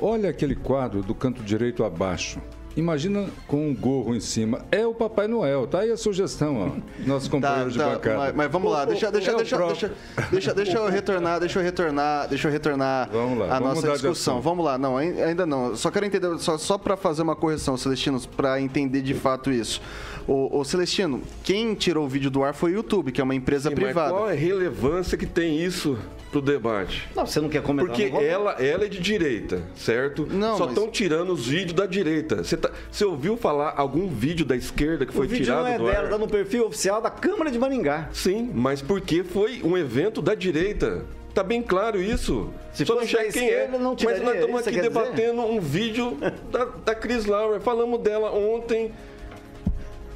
[0.00, 2.40] Olha aquele quadro do canto direito abaixo.
[2.76, 4.60] Imagina com um gorro em cima.
[4.70, 5.66] É o Papai Noel.
[5.66, 7.06] Tá aí a sugestão, ó.
[7.06, 8.18] Nosso companheiro tá, de tá, bancada.
[8.18, 9.92] Mas, mas, vamos lá, deixa, deixa, é deixa, deixa,
[10.30, 13.92] deixa, deixa, eu retornar, deixa eu retornar, deixa eu retornar vamos lá, a vamos nossa
[13.92, 14.42] discussão.
[14.42, 15.74] Vamos lá, não, ainda não.
[15.74, 19.80] Só quero entender, só, só para fazer uma correção, Celestinos, para entender de fato isso.
[20.28, 23.34] O, o, Celestino, quem tirou o vídeo do ar foi o YouTube, que é uma
[23.34, 24.10] empresa Sim, privada.
[24.10, 25.96] Mas qual é a relevância que tem isso
[26.30, 27.08] pro debate?
[27.14, 27.96] Não, você não quer comentar.
[27.96, 30.26] Porque ela, ela é de direita, certo?
[30.26, 30.96] Não, Só estão mas...
[30.96, 32.42] tirando os vídeos da direita.
[32.42, 35.62] Você, tá, você ouviu falar algum vídeo da esquerda que foi tirado do?
[35.62, 38.08] O vídeo não é dela, tá no perfil oficial da Câmara de Maringá.
[38.12, 41.04] Sim, mas porque foi um evento da direita.
[41.32, 42.50] Tá bem claro isso.
[42.72, 43.68] Se Só não sei quem é.
[43.68, 45.54] Não mas nós estamos aqui debatendo dizer?
[45.54, 46.18] um vídeo
[46.50, 47.60] da, da Cris Lauer.
[47.60, 48.90] Falamos dela ontem.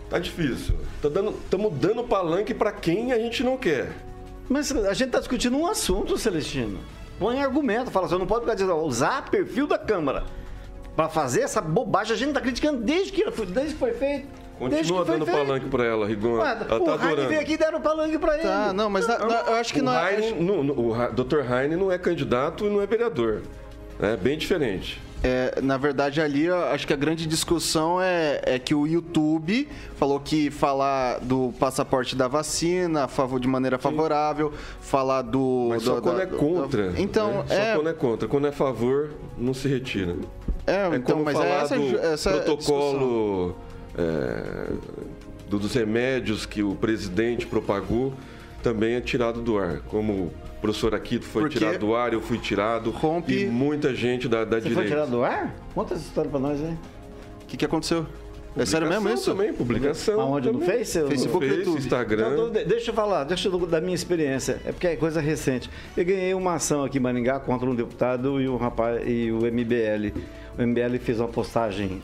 [0.08, 0.76] Tá difícil.
[0.96, 3.92] Estamos tá dando, dando palanque para quem a gente não quer.
[4.50, 6.80] Mas a gente está discutindo um assunto, Celestino.
[7.20, 10.24] Põe argumento, fala assim, não pode ficar dizendo, usar perfil da Câmara
[10.96, 12.14] para fazer essa bobagem.
[12.14, 14.26] A gente está criticando desde que, desde que foi feito.
[14.58, 15.38] Continua dando feito.
[15.38, 16.44] palanque para ela, Rigon.
[16.44, 18.42] Ela tá o Heine veio aqui e deram palanque para ele.
[18.42, 20.14] Tá, não, mas na, eu acho que o não é...
[20.14, 21.40] Heine, no, no, o Dr.
[21.48, 23.42] Heine não é candidato e não é vereador.
[24.00, 25.00] É bem diferente.
[25.22, 30.18] É, na verdade, ali, acho que a grande discussão é, é, que o YouTube falou
[30.18, 33.06] que falar do passaporte da vacina
[33.38, 35.66] de maneira favorável, falar do.
[35.68, 36.90] Mas só do, quando da, é contra.
[36.90, 37.44] Do, então, né?
[37.50, 37.72] é...
[37.72, 38.28] Só quando é contra.
[38.28, 40.16] Quando é favor, não se retira.
[40.66, 43.56] É, é então, mas é essa, essa protocolo
[43.98, 44.72] é,
[45.48, 48.14] dos remédios que o presidente propagou
[48.62, 49.80] também é tirado do ar.
[49.88, 52.90] Como o professor Aquito foi Porque tirado do ar, eu fui tirado.
[52.90, 53.44] Rompe...
[53.44, 54.74] E muita gente da, da Você direita.
[54.74, 55.56] foi tirado do ar?
[55.74, 56.76] Conta essa história pra nós aí.
[57.42, 58.06] O que, que aconteceu?
[58.54, 59.30] É sério mesmo isso?
[59.30, 60.20] também, publicação.
[60.20, 60.48] Aonde?
[60.48, 60.60] Também.
[60.60, 61.00] No Face?
[61.06, 62.32] Facebook, no Face, Instagram.
[62.32, 64.60] Então, deixa eu falar, deixa eu da minha experiência.
[64.66, 65.70] É porque é coisa recente.
[65.96, 69.38] Eu ganhei uma ação aqui em Maringá contra um deputado e um rapaz e o
[69.38, 70.12] MBL.
[70.58, 72.02] O MBL fez uma postagem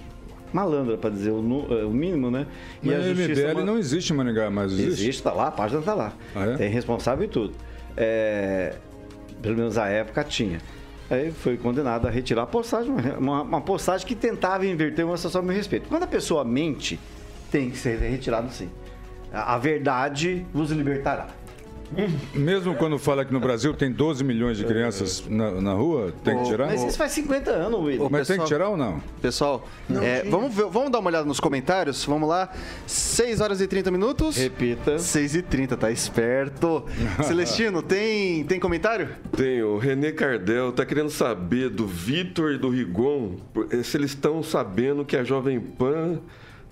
[0.51, 2.47] malandra, para dizer o, o, mínimo, né?
[2.83, 5.03] E mas a justiça MBL não existe em Maringá, mas existe.
[5.03, 6.12] Existe, tá lá, a página tá lá.
[6.35, 6.57] Ah, é?
[6.57, 7.53] Tem responsável e tudo
[7.97, 8.75] é,
[9.41, 10.61] pelo menos à época tinha.
[11.09, 15.43] Aí foi condenado a retirar a postagem, uma, uma postagem que tentava inverter uma situação
[15.43, 15.89] meu respeito.
[15.89, 16.99] Quando a pessoa mente,
[17.51, 18.69] tem que ser retirado sim.
[19.33, 21.29] A, a verdade vos libertará.
[22.35, 26.37] Mesmo quando fala que no Brasil tem 12 milhões de crianças na, na rua, tem
[26.38, 26.66] que tirar?
[26.66, 28.09] Mas isso faz 50 anos, William.
[28.11, 29.01] Mas tem que tirar ou não?
[29.22, 29.66] Pessoal,
[30.03, 32.05] é, vamos, ver- vamos dar uma olhada nos comentários?
[32.05, 32.51] Vamos lá.
[32.87, 34.37] 6 horas e 30 minutos.
[34.37, 34.99] Repita.
[34.99, 36.85] 6 e 30, tá esperto.
[37.25, 39.09] Celestino, tem, tem comentário?
[39.37, 43.37] Tem, o René Cardel tá querendo saber do Vitor e do Rigon
[43.70, 46.20] eh, se eles estão sabendo que a Jovem Pan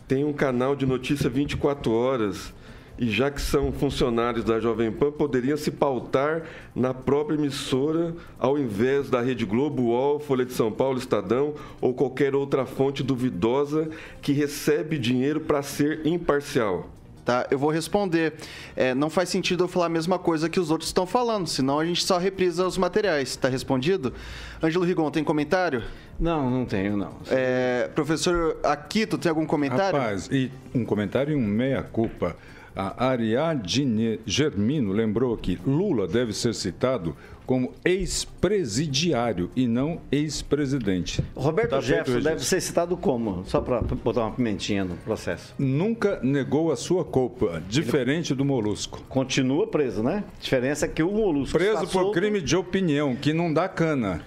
[0.09, 2.53] tem um canal de notícia 24 horas.
[2.99, 6.43] E já que são funcionários da Jovem Pan, poderiam se pautar
[6.75, 11.93] na própria emissora, ao invés da Rede Globo, UOL, Folha de São Paulo, Estadão ou
[11.93, 13.91] qualquer outra fonte duvidosa
[14.23, 16.89] que recebe dinheiro para ser imparcial.
[17.25, 18.35] Tá, eu vou responder.
[18.77, 21.81] É, não faz sentido eu falar a mesma coisa que os outros estão falando, senão
[21.81, 23.35] a gente só reprisa os materiais.
[23.35, 24.13] Tá respondido?
[24.63, 25.83] Ângelo Rigon, tem comentário?
[26.21, 27.17] Não, não tenho, não.
[27.31, 29.99] É, professor Aquito, tem algum comentário?
[29.99, 32.37] Rapaz, e um comentário e um meia-culpa.
[32.77, 41.23] A Ariadne Germino lembrou que Lula deve ser citado como ex-presidiário e não ex-presidente.
[41.35, 43.45] Roberto Tá Jefferson deve ser citado como?
[43.47, 45.55] Só para botar uma pimentinha no processo.
[45.59, 49.03] Nunca negou a sua culpa, diferente do Molusco.
[49.09, 50.25] Continua preso, né?
[50.39, 52.13] A diferença é que o Molusco Preso por solto.
[52.13, 54.23] crime de opinião, que não dá cana.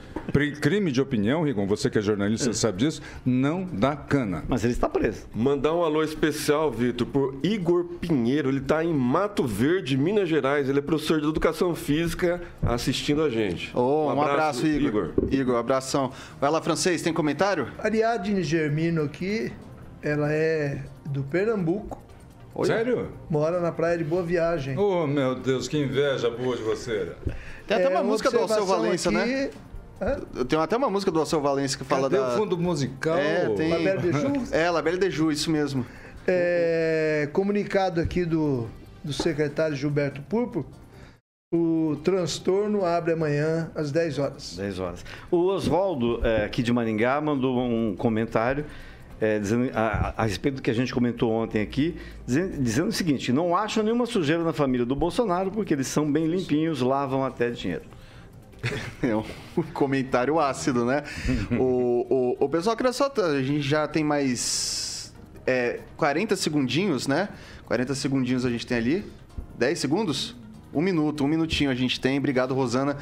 [0.62, 4.44] Crime de opinião, Rigon, você que é jornalista sabe disso, não dá cana.
[4.48, 5.26] Mas ele está preso.
[5.34, 8.50] Mandar um alô especial, Vitor, por Igor Pinheiro.
[8.50, 10.68] Ele está em Mato Verde, Minas Gerais.
[10.68, 13.76] Ele é professor de educação física assistindo a gente.
[13.76, 15.12] Ô, um, abraço, Igor.
[15.32, 16.12] Igor, abração.
[16.40, 17.68] Vai lá, francês, tem comentário?
[17.80, 19.52] Ariadne Germino aqui,
[20.02, 22.02] ela é do Pernambuco,
[22.64, 23.10] Sério?
[23.30, 24.78] mora na praia de Boa Viagem.
[24.78, 27.12] Oh, meu Deus, que inveja boa de você.
[27.68, 29.50] Tem até É, uma música do Alceu Valença, aqui, né?
[30.02, 30.44] Hã?
[30.46, 32.30] Tem até uma música do Alceu Valença que fala Cadê da...
[32.30, 33.18] o fundo musical?
[33.18, 33.70] É, tem...
[33.70, 34.56] La Belle de?
[34.56, 35.86] É, La Belle de Jour, isso mesmo.
[36.28, 38.68] É, comunicado aqui do,
[39.04, 40.66] do secretário Gilberto Purpo,
[41.50, 44.56] o transtorno abre amanhã às 10 horas.
[44.58, 45.06] 10 horas.
[45.32, 48.66] O Oswaldo, é, aqui de Maringá, mandou um comentário
[49.22, 52.92] é, dizendo, a, a respeito do que a gente comentou ontem aqui, dizendo, dizendo o
[52.92, 57.24] seguinte: não acham nenhuma sujeira na família do Bolsonaro, porque eles são bem limpinhos, lavam
[57.24, 57.84] até dinheiro.
[59.02, 59.24] É um
[59.74, 61.04] comentário ácido, né?
[61.58, 63.10] o, o, o pessoal queria só.
[63.16, 65.14] A gente já tem mais
[65.46, 67.30] é, 40 segundinhos, né?
[67.68, 69.06] 40 segundinhos a gente tem ali.
[69.58, 70.36] 10 segundos?
[70.78, 72.20] Um minuto, um minutinho a gente tem.
[72.20, 72.98] Obrigado, Rosana.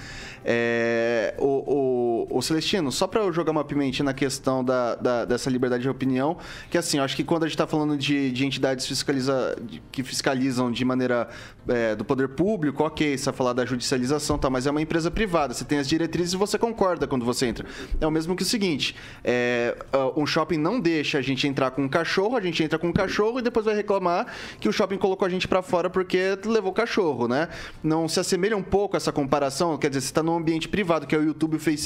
[0.45, 5.25] É, o, o, o Celestino, só para eu jogar uma pimentinha na questão da, da-
[5.25, 6.37] dessa liberdade de opinião,
[6.69, 9.81] que assim, eu acho que quando a gente está falando de, de entidades fiscaliza, de-
[9.91, 11.27] que fiscalizam de maneira
[11.67, 15.09] é, do poder público, ok, você vai falar da judicialização, tá, mas é uma empresa
[15.11, 17.65] privada, você tem as diretrizes e você concorda quando você entra.
[17.99, 21.71] É o mesmo que o seguinte: é, ah, um shopping não deixa a gente entrar
[21.71, 24.27] com um cachorro, a gente entra com um cachorro e depois vai reclamar
[24.59, 27.49] que o shopping colocou a gente para fora porque levou o cachorro, né?
[27.83, 29.77] Não se assemelha um pouco essa comparação?
[29.77, 31.85] Quer dizer, você está num ambiente privado, que é o YouTube o Facebook,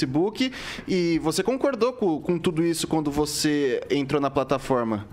[0.86, 5.06] e você concordou com, com tudo isso quando você entrou na plataforma?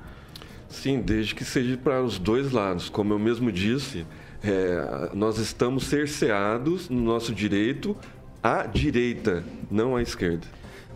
[0.69, 2.89] Sim, desde que seja para os dois lados.
[2.89, 4.05] Como eu mesmo disse,
[4.43, 7.95] é, nós estamos cerceados no nosso direito
[8.43, 10.47] à direita, não à esquerda.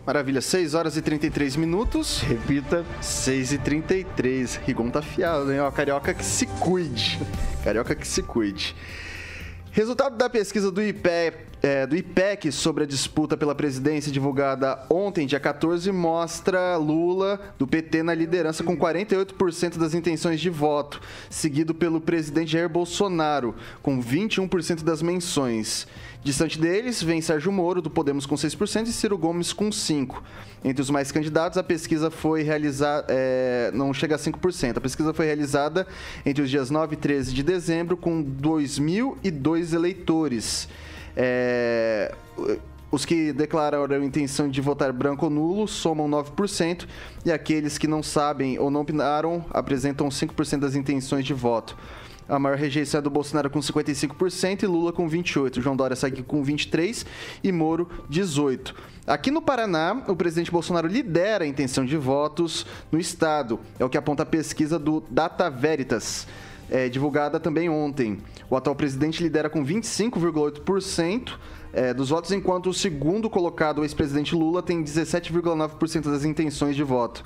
[0.04, 2.20] Maravilha, 6 horas e 33 minutos.
[2.22, 2.84] Repita.
[3.00, 5.60] 6 e 33 Rigon tá afiado, hein?
[5.60, 7.20] Ó, carioca que se cuide.
[7.62, 8.74] Carioca que se cuide.
[9.74, 11.32] Resultado da pesquisa do IPE,
[11.62, 17.66] é, do IPEC sobre a disputa pela presidência divulgada ontem, dia 14, mostra Lula do
[17.66, 23.98] PT na liderança com 48% das intenções de voto, seguido pelo presidente Jair Bolsonaro com
[23.98, 25.86] 21% das menções.
[26.24, 30.22] Distante deles, vem Sérgio Moro, do Podemos, com 6% e Ciro Gomes, com 5%.
[30.64, 33.06] Entre os mais candidatos, a pesquisa foi realizada.
[33.08, 34.76] é, não chega a 5%.
[34.76, 35.84] A pesquisa foi realizada
[36.24, 40.68] entre os dias 9 e 13 de dezembro, com 2.002 eleitores.
[41.16, 42.14] É,
[42.92, 46.86] os que declararam a intenção de votar branco ou nulo somam 9%,
[47.24, 51.76] e aqueles que não sabem ou não opinaram apresentam 5% das intenções de voto.
[52.32, 55.60] A maior rejeição é do Bolsonaro com 55% e Lula com 28%.
[55.60, 57.04] João Dória segue com 23%
[57.44, 58.72] e Moro 18%.
[59.06, 63.60] Aqui no Paraná, o presidente Bolsonaro lidera a intenção de votos no estado.
[63.78, 66.26] É o que aponta a pesquisa do Data Veritas,
[66.70, 68.22] é, divulgada também ontem.
[68.48, 71.34] O atual presidente lidera com 25,8%.
[71.72, 76.82] É, dos votos, enquanto o segundo colocado, o ex-presidente Lula, tem 17,9% das intenções de
[76.82, 77.24] voto.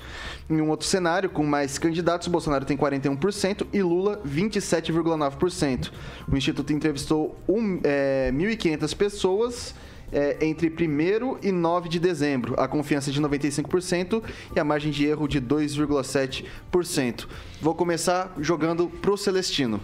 [0.49, 5.91] Em um outro cenário, com mais candidatos, Bolsonaro tem 41% e Lula 27,9%.
[6.31, 9.75] O Instituto entrevistou um, é, 1.500 pessoas
[10.11, 12.55] é, entre 1 e 9 de dezembro.
[12.57, 14.23] A confiança é de 95%
[14.55, 17.27] e a margem de erro de 2,7%.
[17.61, 19.81] Vou começar jogando pro Celestino.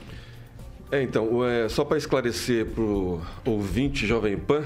[0.93, 4.63] É, então, é, só para esclarecer para o ouvinte Jovem Pan,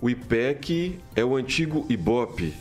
[0.00, 2.54] o IPEC é o antigo IBOP.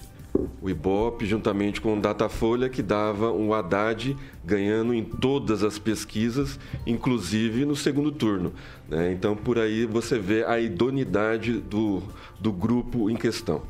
[0.62, 6.60] O IBOP, juntamente com o Datafolha, que dava um Haddad ganhando em todas as pesquisas,
[6.86, 8.52] inclusive no segundo turno.
[8.90, 9.14] Né?
[9.14, 12.04] Então, por aí você vê a idoneidade do,
[12.38, 13.62] do grupo em questão.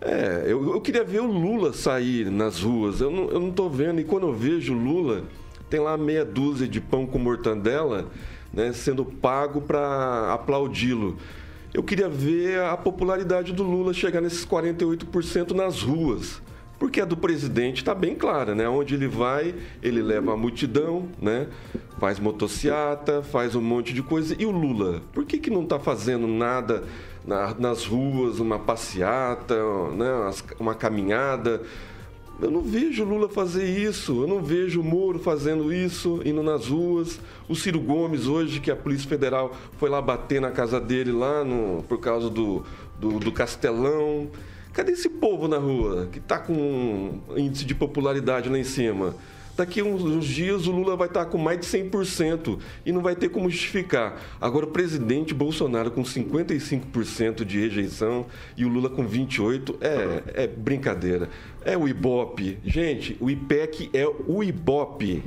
[0.00, 3.00] É, eu, eu queria ver o Lula sair nas ruas.
[3.00, 4.00] Eu não, tô vendo.
[4.00, 5.22] E quando eu vejo o Lula,
[5.68, 8.10] tem lá meia dúzia de pão com mortandela
[8.52, 11.16] né, sendo pago para aplaudi-lo.
[11.72, 16.42] Eu queria ver a popularidade do Lula chegar nesses 48% nas ruas.
[16.80, 18.66] Porque a do presidente está bem clara, né?
[18.66, 21.46] Onde ele vai, ele leva a multidão, né?
[21.98, 24.34] Faz motociata, faz um monte de coisa.
[24.38, 25.02] E o Lula?
[25.12, 26.82] Por que, que não está fazendo nada
[27.22, 29.54] na, nas ruas, uma passeata,
[29.94, 30.32] né?
[30.58, 31.60] uma caminhada?
[32.42, 36.68] Eu não vejo Lula fazer isso, eu não vejo o Moro fazendo isso, indo nas
[36.68, 37.20] ruas.
[37.46, 41.44] O Ciro Gomes, hoje, que a Polícia Federal foi lá bater na casa dele, lá
[41.44, 42.64] no, por causa do,
[42.98, 44.30] do, do Castelão.
[44.72, 49.14] Cadê esse povo na rua que está com um índice de popularidade lá em cima?
[49.56, 53.14] Daqui uns, uns dias o Lula vai estar com mais de 100% e não vai
[53.14, 54.20] ter como justificar.
[54.40, 58.26] Agora, o presidente Bolsonaro com 55% de rejeição
[58.56, 61.28] e o Lula com 28% é, é brincadeira.
[61.64, 62.58] É o Ibope.
[62.64, 65.22] Gente, o IPEC é o Ibope.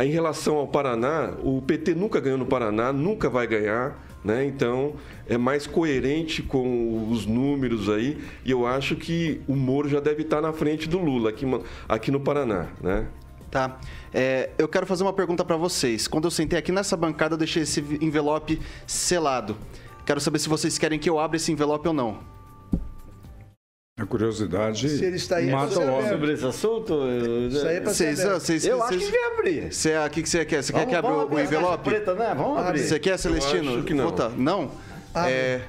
[0.00, 4.02] Em relação ao Paraná, o PT nunca ganhou no Paraná, nunca vai ganhar.
[4.24, 4.46] Né?
[4.46, 4.94] Então,
[5.28, 8.18] é mais coerente com os números aí.
[8.44, 11.44] E eu acho que o Moro já deve estar na frente do Lula aqui,
[11.86, 12.68] aqui no Paraná.
[12.80, 13.06] Né?
[13.54, 13.78] Tá.
[14.12, 16.08] É, eu quero fazer uma pergunta para vocês.
[16.08, 19.56] Quando eu sentei aqui nessa bancada, eu deixei esse envelope selado.
[20.04, 22.18] Quero saber se vocês querem que eu abra esse envelope ou não.
[23.96, 26.08] A curiosidade Se ele está aí, mata o homem.
[26.08, 26.94] Sobre esse assunto?
[27.48, 28.34] Isso aí é pra Vocês, saber.
[28.40, 29.72] vocês, Eu acho vocês- que devia abrir.
[29.72, 30.60] Você, o que, que você quer?
[30.64, 31.84] Você quer que abra o, envelope?
[31.90, 32.34] Preta, né?
[32.36, 32.80] Vamos abrir.
[32.80, 33.76] Você quer, Celestino?
[33.76, 34.06] acho que não.
[34.06, 34.30] Vota.
[34.30, 34.72] Não?
[35.14, 35.30] Abre.
[35.32, 35.60] É,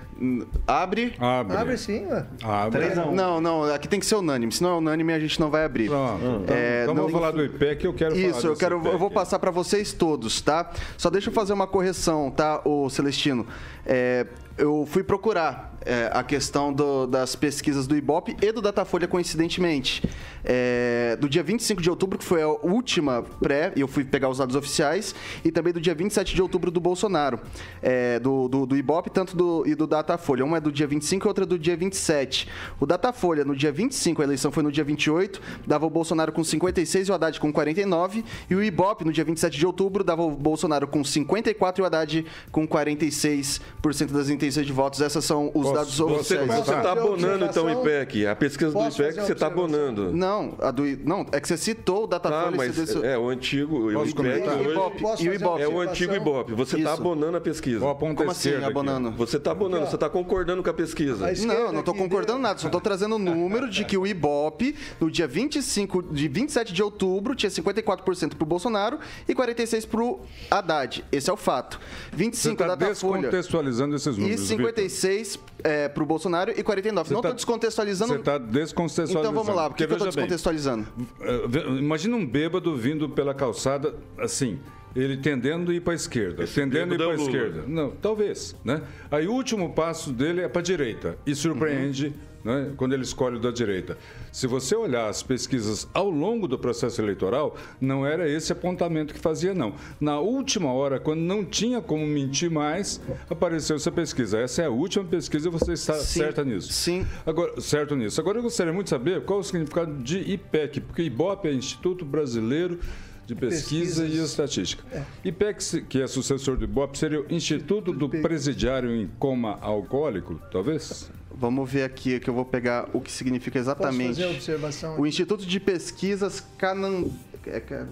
[0.65, 1.13] abre.
[1.19, 1.55] Abre.
[1.57, 2.25] Abre sim, ué.
[2.43, 2.79] Abre.
[2.81, 3.13] Três a um.
[3.13, 4.51] Não, não, aqui tem que ser unânime.
[4.51, 5.87] Se não é unânime, a gente não vai abrir.
[5.87, 6.15] Pronto.
[6.43, 8.81] Então, É, então não- vamos falar do IPEC, eu quero falar Isso, eu quero, eu
[8.81, 9.13] vou IPEC.
[9.13, 10.71] passar para vocês todos, tá?
[10.97, 13.45] Só deixa eu fazer uma correção, tá, o Celestino.
[13.85, 14.25] É,
[14.57, 20.03] eu fui procurar é, a questão do- das pesquisas do Ibope e do Datafolha, coincidentemente.
[20.43, 24.29] É, do dia 25 de outubro, que foi a última pré, e eu fui pegar
[24.29, 27.39] os dados oficiais, e também do dia 27 de outubro do Bolsonaro,
[27.81, 30.45] é, do, do, do Ibope, tanto do, e do Datafolha.
[30.45, 32.47] Uma é do dia 25 e outra do dia 27.
[32.79, 36.43] O Datafolha, no dia 25, a eleição foi no dia 28, dava o Bolsonaro com
[36.43, 40.21] 56 e o Haddad com 49, e o Ibope, no dia 27 de outubro, dava
[40.23, 45.01] o Bolsonaro com 54 e o Haddad com 46% das intenções de votos.
[45.01, 46.59] Essas são os Dados você- Você oficiais.
[46.77, 47.81] está abonando então o?
[47.81, 48.27] IPEC.
[48.27, 50.11] A pesquisa do IPEC você está abonando.
[50.13, 52.57] Não, a do, não, é que você citou o Tá, Datafolha.
[52.57, 53.77] mas você disse- é o antigo.
[53.77, 55.61] O IPEC hoje e o Ibope.
[55.61, 56.53] é o antigo Ibope.
[56.53, 57.79] Você está abonando a pesquisa.
[57.79, 58.63] Como assim, aqui.
[58.63, 59.11] abonando?
[59.11, 61.27] Você está abonando, você está concordando com a pesquisa.
[61.27, 63.97] A Não, não estou aqui concordando deu- nada, só estou trazendo o número de que
[63.97, 69.33] o Ibope, no dia 25, de 27 de outubro, tinha 54% para o Bolsonaro e
[69.35, 70.19] 46% para o
[70.49, 71.03] Haddad.
[71.11, 71.79] Esse é o fato.
[72.11, 74.57] Você 25 está da Datafolha descontextualizando esses e números, Vitor.
[74.57, 77.11] 56 é, para o Bolsonaro e 49.
[77.13, 78.13] não tá- estou descontextualizando.
[78.13, 79.19] Você está descontextualizando.
[79.19, 80.87] Então vamos lá, por que, que Porque, eu estou bem, descontextualizando?
[81.19, 84.59] Uh, vê- Imagina um bêbado vindo pela calçada, assim,
[84.95, 87.17] ele tendendo a ir para a esquerda, Esse tendendo a ir para a é o
[87.17, 87.29] Lula.
[87.29, 87.63] esquerda.
[87.67, 88.81] Não, talvez, né?
[89.09, 92.13] Aí o último passo dele é para a direita e surpreende,
[92.45, 93.97] né, quando ele escolhe o da direita.
[94.31, 99.19] Se você olhar as pesquisas ao longo do processo eleitoral, não era esse apontamento que
[99.19, 99.73] fazia, não.
[99.99, 104.37] Na última hora, quando não tinha como mentir mais, apareceu essa pesquisa.
[104.39, 106.71] Essa é a última pesquisa e você está Sim, certa nisso.
[106.71, 107.05] sim.
[107.25, 108.21] Agora, certo nisso.
[108.21, 112.05] Agora eu gostaria muito de saber qual o significado de IPEC, porque IBOP é Instituto
[112.05, 112.79] Brasileiro
[113.25, 114.13] de Pesquisa Pesquisas.
[114.13, 114.83] e Estatística.
[115.23, 120.39] IPEC, se- que é sucessor do IBOP, seria o Instituto do Presidiário em Coma Alcoólico,
[120.51, 121.11] talvez?
[121.37, 124.07] Vamos ver aqui que eu vou pegar o que significa Posso exatamente.
[124.09, 124.99] fazer a observação?
[124.99, 127.05] O Instituto de Pesquisas Canan...
[127.45, 127.87] é, ca-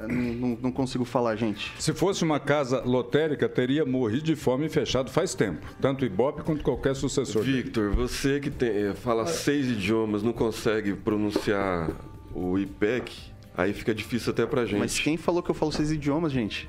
[0.00, 0.16] é, Não,
[0.48, 1.72] não- não consigo falar, gente.
[1.78, 5.66] Se fosse uma casa lotérica, teria morrido de fome e fechado faz tempo.
[5.80, 7.42] Tanto o IBOP quanto qualquer sucessor.
[7.42, 7.62] dele.
[7.62, 11.90] Victor, você que tem- eh, fala seis idiomas, não consegue pronunciar
[12.34, 13.12] o IPEC,
[13.58, 14.78] aí fica difícil até pra gente.
[14.78, 16.66] Mas quem falou que eu falo seis idiomas, gente?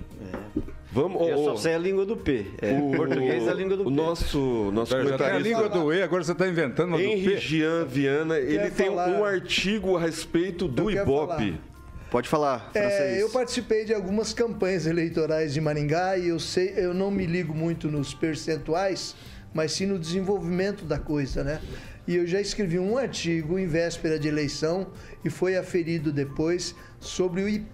[0.92, 2.48] Vamos, Eu ô, só sei a língua do P.
[2.60, 3.92] É, o, português é a língua do o P.
[3.92, 7.36] nosso, nosso Já tem a língua do E, agora você está inventando uma do Henri
[7.36, 7.38] P.
[7.38, 11.28] Jean Viana, ele tem falar- um artigo a respeito do Eu Ibope.
[11.52, 11.70] falar.
[12.10, 13.18] Pode falar, francês.
[13.20, 17.24] É, eu participei de algumas campanhas eleitorais de Maringá e eu sei, eu não me
[17.28, 19.16] ligo muito nos percentuais,
[19.54, 21.60] mas sim no desenvolvimento da coisa, né?
[22.08, 24.88] E eu já escrevi um artigo em véspera de eleição
[25.24, 27.68] e foi aferido depois sobre o, I-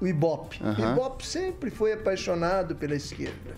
[0.00, 0.58] o Ibope.
[0.62, 0.88] Aham.
[0.90, 3.54] O Ibope sempre foi apaixonado pela esquerda.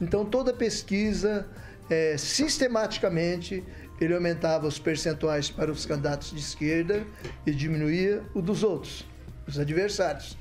[0.00, 1.46] Então, toda pesquisa,
[1.90, 3.62] eh, sistematicamente,
[4.00, 7.04] ele aumentava os percentuais para os candidatos de esquerda
[7.46, 9.04] e diminuía o dos outros,
[9.46, 10.36] os adversários.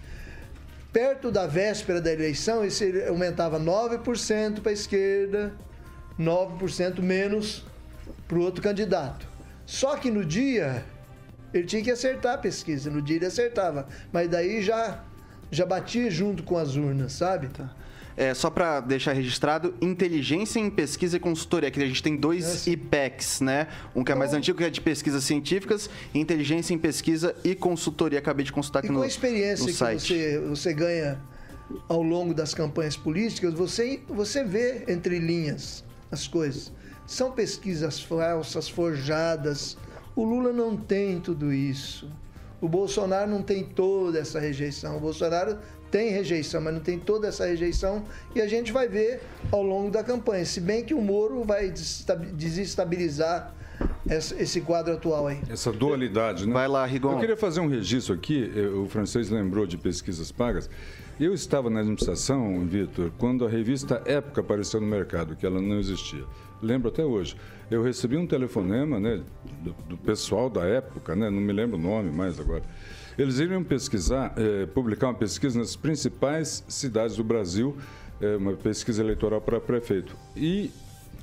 [0.94, 5.54] Perto da véspera da eleição, esse aumentava 9% para a esquerda,
[6.20, 7.64] 9% menos
[8.28, 9.28] para o outro candidato.
[9.66, 10.86] Só que no dia,
[11.54, 13.88] ele tinha que acertar a pesquisa, no dia ele acertava.
[14.12, 15.04] Mas daí já,
[15.52, 17.50] já batia junto com as urnas, sabe?
[18.16, 22.68] É, só para deixar registrado, inteligência em pesquisa e consultoria, que a gente tem dois
[22.68, 22.72] É.
[22.72, 23.68] IPECs, né?
[23.96, 27.54] Um que é mais antigo, que é de pesquisas científicas, e inteligência em pesquisa e
[27.54, 28.18] consultoria.
[28.18, 30.14] Acabei de consultar aqui E com no, a experiência no que site.
[30.16, 31.20] você, você ganha
[31.88, 36.72] ao longo das campanhas políticas, você, você vê entre linhas as coisas.
[37.06, 39.78] São pesquisas falsas, forjadas.
[40.16, 42.10] O Lula não tem tudo isso.
[42.60, 44.98] O Bolsonaro não tem toda essa rejeição.
[44.98, 45.58] O Bolsonaro
[45.92, 48.04] tem rejeição, mas não tem toda essa rejeição.
[48.36, 50.44] E a gente vai ver ao longo da campanha.
[50.44, 53.54] Se bem que o Moro vai desestabi- desestabilizar
[54.10, 55.40] esse quadro atual aí.
[55.50, 56.54] Essa dualidade, né?
[56.54, 57.14] Vai lá, Rigon.
[57.14, 60.70] Eu queria fazer um registro aqui, o francês lembrou de pesquisas pagas.
[61.20, 65.80] Eu estava na administração, Vitor, quando a revista Época apareceu no mercado, que ela não
[65.80, 66.24] existia.
[66.62, 67.36] Lembro até hoje.
[67.72, 69.24] Eu recebi um telefonema né,
[69.64, 72.62] do, do pessoal da época, né, não me lembro o nome mais agora.
[73.18, 77.76] Eles iriam pesquisar, eh, publicar uma pesquisa nas principais cidades do Brasil,
[78.22, 80.16] eh, uma pesquisa eleitoral para prefeito.
[80.36, 80.70] E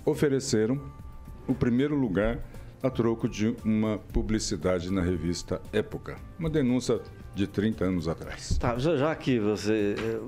[0.05, 0.81] ofereceram
[1.47, 2.41] o primeiro lugar
[2.83, 6.17] a troco de uma publicidade na revista Época.
[6.37, 7.01] Uma denúncia
[7.35, 8.57] de 30 anos atrás.
[8.59, 9.95] Tá, já, que você.
[9.99, 10.19] eh,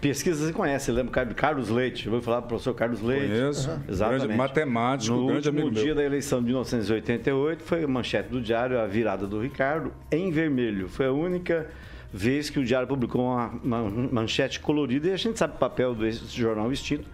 [0.00, 2.06] Pesquisa você conhece, lembra Car- Carlos Leite?
[2.06, 3.26] Eu vou falar para o professor Carlos Leite.
[3.28, 3.70] Conheço.
[3.88, 4.20] Exatamente.
[4.24, 5.94] Grande matemático, no grande amigo dia meu.
[5.96, 10.88] da eleição de 1988, foi a manchete do Diário, a virada do Ricardo, em vermelho.
[10.88, 11.66] Foi a única
[12.16, 15.96] vez que o Diário publicou uma, uma manchete colorida e a gente sabe o papel
[15.96, 17.10] desse jornal extinto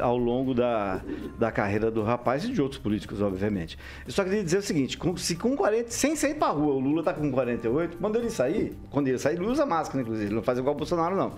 [0.00, 1.00] ao longo da,
[1.36, 3.76] da carreira do rapaz e de outros políticos, obviamente.
[4.06, 6.78] Eu só queria dizer o seguinte, com- se com 40, sem sair pra rua, o
[6.78, 10.34] Lula tá com 48, quando ele sair, quando ele sair, ele usa máscara, inclusive, ele
[10.36, 11.32] não faz igual o Bolsonaro, não.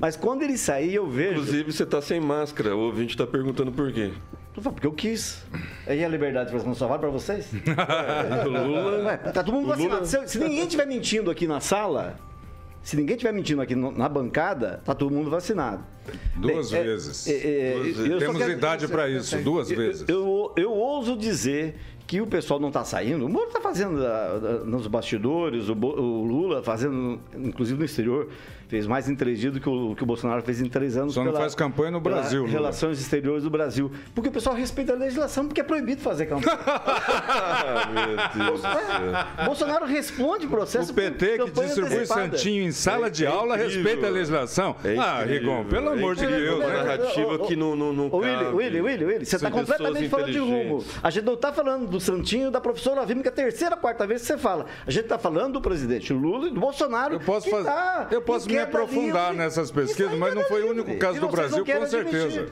[0.00, 1.32] Mas quando ele sair, eu vejo...
[1.32, 2.74] Inclusive, você tá sem máscara.
[2.74, 4.10] O ouvinte tá perguntando por quê.
[4.54, 5.44] Porque eu quis.
[5.86, 7.50] Aí a liberdade de expressão só vale pra vocês?
[7.52, 9.04] O Lula.
[9.04, 10.06] Ué, tá todo mundo vacinado.
[10.06, 12.18] Se, se ninguém estiver mentindo aqui na sala,
[12.82, 15.84] se ninguém estiver mentindo aqui na bancada, tá todo mundo vacinado.
[16.36, 17.26] Duas Bem, é- vezes.
[17.28, 20.04] é- é, Duas eu Temos quero- idade para isso, duas eu- vezes.
[20.08, 21.76] Eu, eu ouso dizer
[22.06, 23.24] que o pessoal não está saindo.
[23.24, 28.28] O Moro está fazendo ah, ah, nos bastidores, o, o Lula fazendo, inclusive no exterior,
[28.72, 31.12] fez mais em três dias do que o, que o Bolsonaro fez em três anos.
[31.12, 32.52] Só não faz campanha no pela Brasil, Lula.
[32.52, 33.92] Relações exteriores do Brasil.
[34.14, 36.58] Porque o pessoal respeita a legislação, porque é proibido fazer campanha.
[37.34, 37.88] Ah,
[38.34, 39.44] meu Deus céu.
[39.46, 42.36] Bolsonaro responde processo O PT que distribui antecipada.
[42.36, 43.82] santinho em sala de É aula incrível.
[43.82, 44.76] respeita a legislação.
[44.84, 46.26] É ah, Rigon, pelo é amor de.
[46.26, 46.82] Deus, Uma né?
[46.82, 48.44] narrativa que não, não, não Willy.
[48.44, 50.84] Willy, Willy, Willy, você está completamente fora de rumo.
[51.02, 54.06] A gente não está falando do Santinho da professora Vime, que é a terceira, quarta
[54.06, 54.66] vez que você fala.
[54.86, 57.14] A gente está falando do presidente Lula e do Bolsonaro.
[57.14, 59.44] Eu posso, que fazer, tá eu posso me aprofundar livre.
[59.44, 61.82] nessas pesquisas, mas não queda foi o único caso E do não Brasil, com querem
[61.84, 62.10] admitir.
[62.20, 62.48] certeza.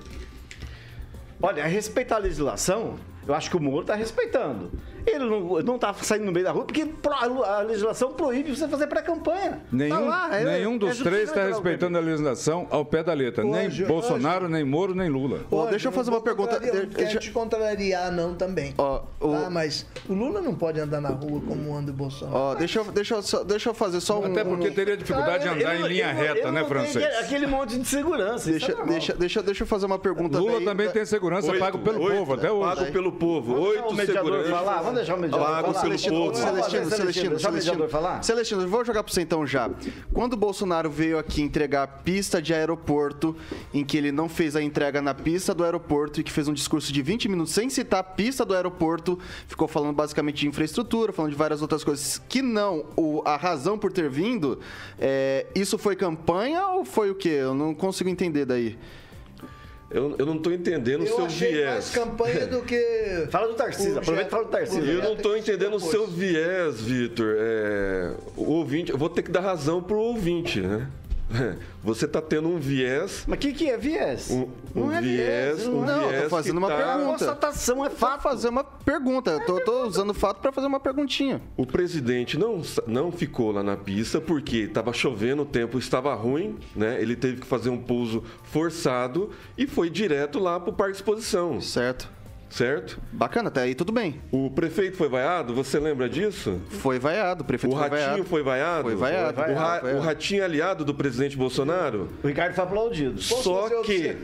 [1.43, 2.97] Olha, respeitar a legislação,
[3.27, 4.71] eu acho que o Moro está respeitando.
[5.07, 9.51] Ele não está saindo no meio da rua porque a legislação proíbe você fazer pré-campanha.
[9.53, 13.03] Tá Nenhum, lá, é- nenhum é dos justiça três está respeitando a legislação ao pé
[13.03, 13.45] da letra.
[13.45, 15.41] Ô, nem Anjo, Bolsonaro, nem Moro, nem Lula.
[15.51, 16.55] Olha, deixa eu fazer uma pergunta.
[16.55, 18.75] contrariar- Não Deixa- quero te contrariar, não, também.
[18.79, 22.37] Ó, o- Tá, mas o Lula não pode andar na rua como anda o Bolsonaro.
[22.37, 24.27] Ó, deixa eu, deixa, eu, só- deixa eu fazer só um.
[24.27, 26.65] Até porque um- teria dificuldade de Ah, andar ele- em linha ele- reta, ele né,
[26.65, 27.19] francês?
[27.21, 28.51] aquele- monte de segurança.
[28.51, 30.39] Deixa, é deixa, deixa, deixa eu fazer uma pergunta.
[30.39, 32.77] Lula daí também da- tem segurança Oito, pago pelo oito, povo até hoje.
[32.77, 33.61] Pago pelo povo.
[33.61, 34.51] Oito o mediador seguranças.
[34.91, 35.81] Vamos deixar o mediador falar.
[35.81, 37.89] Celestino, Celestino, Celestino, Deixa o mediador Celestino.
[37.89, 38.23] falar?
[38.23, 39.71] Celestino, vou jogar pra você então já.
[40.13, 43.37] Quando o Bolsonaro veio aqui entregar a pista de aeroporto,
[43.73, 46.53] em que ele não fez a entrega na pista do aeroporto e que fez um
[46.55, 51.13] discurso de 20 minutos sem citar a pista do aeroporto, ficou falando basicamente de infraestrutura,
[51.13, 54.59] falando de várias outras coisas que não, o- a razão por ter vindo,
[54.99, 57.29] é, isso foi campanha ou foi o quê?
[57.29, 58.79] Eu não consigo entender daí.
[59.91, 61.91] Eu, eu não tô entendendo o Eu seu achei mais viés.
[61.91, 63.27] campanha do que.
[63.31, 64.85] Fala do Tarcísio, aproveita e fala do Tarcísio.
[64.85, 67.35] Eu não ser entendendo o seu viés, Vitor.
[67.39, 70.87] É, o ouvinte, eu vou ter que dar razão pro ouvinte, né?
[71.83, 73.25] Você tá tendo um viés.
[73.27, 74.31] Mas o que, que é viés?
[74.31, 77.07] Um, um não é viés, um Não, eu tô viés fazendo uma tá- A pergunta.
[77.11, 78.23] constatação é Pra fato.
[78.23, 79.31] fazer uma pergunta.
[79.31, 81.41] Eu tô, tô usando o fato pra fazer uma perguntinha.
[81.57, 86.59] O presidente não, não ficou lá na pista porque estava chovendo, o tempo estava ruim,
[86.77, 87.01] né?
[87.01, 90.99] Ele teve que fazer um pouso forçado e foi direto lá para o Parque de
[90.99, 91.61] Exposição.
[91.61, 92.11] Certo?
[92.51, 93.01] Certo?
[93.13, 94.21] Bacana, até aí tudo bem.
[94.31, 96.61] O prefeito foi vaiado, você lembra disso?
[96.69, 98.25] Foi vaiado, o prefeito O foi Ratinho vaiado.
[98.25, 98.83] foi vaiado?
[98.83, 100.01] Foi vaiado, O, foi ra- vaiado, o vaiado.
[100.05, 102.09] Ratinho é aliado do presidente Bolsonaro?
[102.23, 103.21] O Ricardo foi aplaudido.
[103.23, 104.17] Só que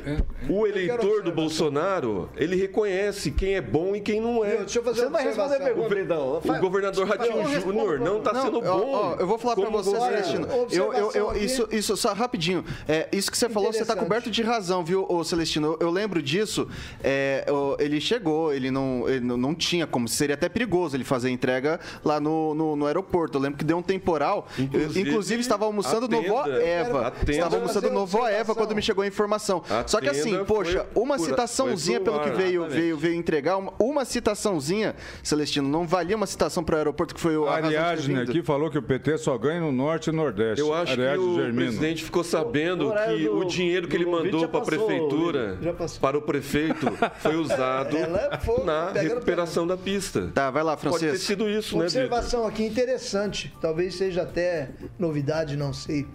[0.49, 1.33] o quero eleitor do.
[1.37, 4.57] Bolsonaro, ele reconhece quem é bom e quem não é.
[4.59, 6.41] Deixa eu fazer Você uma vai responder a pergunta, então.
[6.45, 8.91] O governador Ratinho Júnior não está sendo ó, bom.
[8.93, 9.97] ó, eu vou falar pra como você.
[10.01, 10.49] Celestino.
[10.71, 12.65] Eu, eu, eu, isso, isso, só rapidinho.
[12.89, 15.77] É, isso que você falou, você está coberto de razão, viu, ô Celestino?
[15.81, 16.69] Eu, eu lembro disso.
[17.03, 20.07] é, o- ele chegou, ele não, ele não- tinha como.
[20.09, 23.39] Seria até perigoso ele fazer a entrega lá no, no, no aeroporto.
[23.39, 24.47] Eu lembro que deu um temporal.
[24.59, 27.07] Eu, Inclusive, Inclusive, estava almoçando no Vó atenda, Eva.
[27.07, 27.33] atenda.
[27.33, 29.63] Estava almoçando no Vó Eva quando me chegou a informação.
[29.87, 32.81] Só que assim, poxa, foi uma citaçãozinha, pelo que veio, exatamente.
[32.81, 37.21] veio, veio entregar, uma, uma citaçãozinha, Celestino, não valia uma citação para o aeroporto que
[37.21, 40.61] foi o A Ariadne aqui falou que o PT só ganha no Norte e Nordeste.
[40.61, 41.57] Eu acho que Ariadne o Germino.
[41.57, 45.59] presidente ficou sabendo O que do- o dinheiro que ele mandou para a prefeitura,
[46.01, 46.87] para o prefeito,
[47.19, 50.31] foi usado Ela é fogo, na recuperação da pista.
[50.35, 51.23] Tá, vai lá, Pode ter Francês.
[51.23, 52.03] sido isso, né, Vitor?
[52.05, 56.07] Observação aqui interessante, talvez seja até novidade, não sei.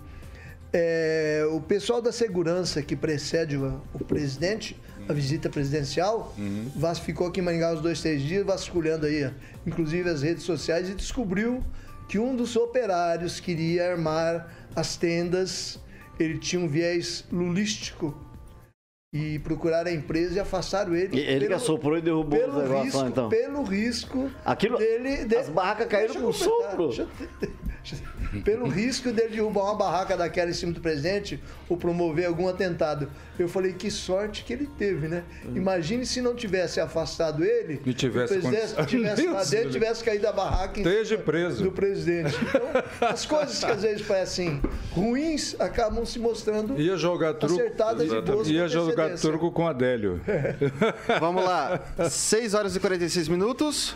[0.73, 4.79] É, o pessoal da segurança que precede o, o presidente,
[5.09, 6.33] a visita presidencial,
[6.75, 9.29] vas- ficou aqui em Maringá uns dois, três dias, vasculhando aí,
[9.67, 11.61] inclusive as redes sociais, e descobriu
[12.07, 15.77] que um dos operários queria armar as tendas,
[16.19, 18.15] ele tinha um viés lulístico.
[19.13, 21.17] E procuraram a empresa e afastaram ele.
[21.17, 23.27] E ele que assoprou e derrubou os pelo negócios risco, então.
[23.27, 26.87] Pelo risco Aquilo- dele, de- as barracas caíram com sopro.
[26.87, 27.09] deixa eu-
[27.81, 28.11] deixa-
[28.45, 31.37] Pelo risco dele derrubar uma barraca daquela em cima do presidente
[31.67, 33.11] ou promover algum atentado.
[33.37, 35.23] Eu falei, que sorte que ele teve, né?
[35.53, 40.03] Imagine se não tivesse afastado ele E tivesse o presidente acontecido tivesse lá dentro, tivesse
[40.05, 41.63] caído a barraca em Esteja cima preso.
[41.63, 42.33] do presidente.
[42.41, 47.55] Então, as coisas que às vezes parecem ruins acabam se mostrando Ia jogar truco.
[47.59, 48.67] acertadas e boas Ia
[49.01, 49.29] com antecedência.
[49.29, 50.21] truco com Adélio.
[51.19, 51.79] Vamos lá.
[52.09, 53.95] 6 horas e 46 minutos.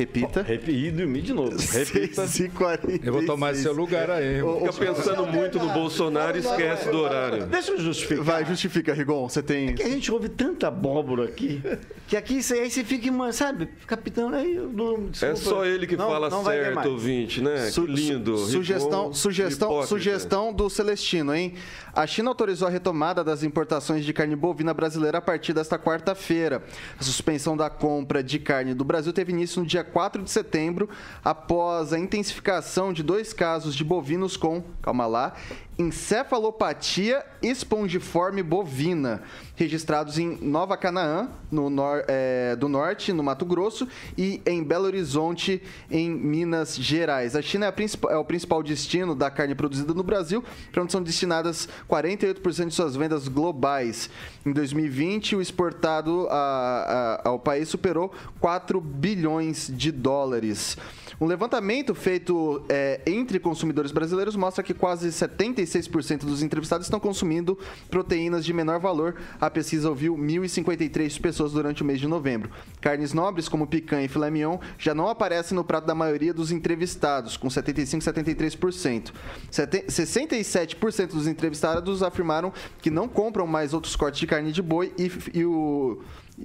[0.00, 0.42] Repita.
[0.42, 1.50] Repi- E dormir de novo.
[1.58, 2.26] Repita.
[2.26, 3.06] 6 e 46.
[3.06, 4.42] Eu vou tomar seu lugar aí.
[4.42, 7.46] Ô, Fica pensando muito no Bolsonaro e esquece do horário.
[7.46, 8.24] Deixa eu justificar.
[8.24, 9.28] Vai, justifica, Rigon.
[9.28, 9.74] Você tem.
[9.74, 11.62] Que a gente ouve tanta abóbora aqui,
[12.08, 15.36] que aqui isso aí você fica, mano, sabe, capitão, aí eu durmo, É desculpa.
[15.36, 17.70] só ele que Não- fala não certo, ouvinte, né?
[17.70, 18.36] Su- que lindo.
[18.38, 19.88] su- Sugestão, Rigon, sugestão, hipócrita.
[19.88, 21.54] sugestão do Celestino, hein?
[21.92, 26.62] A China autorizou a retomada das importações de carne bovina brasileira a partir desta quarta-feira.
[26.98, 30.88] A suspensão da compra de carne do Brasil teve início no dia 4 de setembro,
[31.24, 35.34] após a intensificação de dois casos de bovinos com, calma lá,
[35.80, 39.22] encefalopatia espongiforme bovina,
[39.56, 44.84] registrados em Nova Canaã, no nor- eh, do Norte, no Mato Grosso, e em Belo
[44.84, 47.34] Horizonte, em Minas Gerais.
[47.34, 50.92] A China é, a é o principal destino da carne produzida no Brasil, para onde
[50.92, 54.10] são destinadas 48% de suas vendas globais.
[54.44, 60.76] Em 2020, o exportado a- a- ao país superou 4 bilhões de dólares.
[61.20, 67.58] Um levantamento feito eh, entre consumidores brasileiros mostra que quase 76% dos entrevistados estão consumindo
[67.90, 69.16] proteínas de menor valor.
[69.38, 72.50] A pesquisa ouviu 1.053 pessoas durante o mês de novembro.
[72.80, 76.50] Carnes nobres, como picanha e filé mignon, já não aparecem no prato da maioria dos
[76.50, 79.12] entrevistados, com 75% e 73%.
[79.50, 82.50] Sete- 67% dos entrevistados afirmaram
[82.80, 86.00] que não compram mais outros cortes de carne de boi e, e o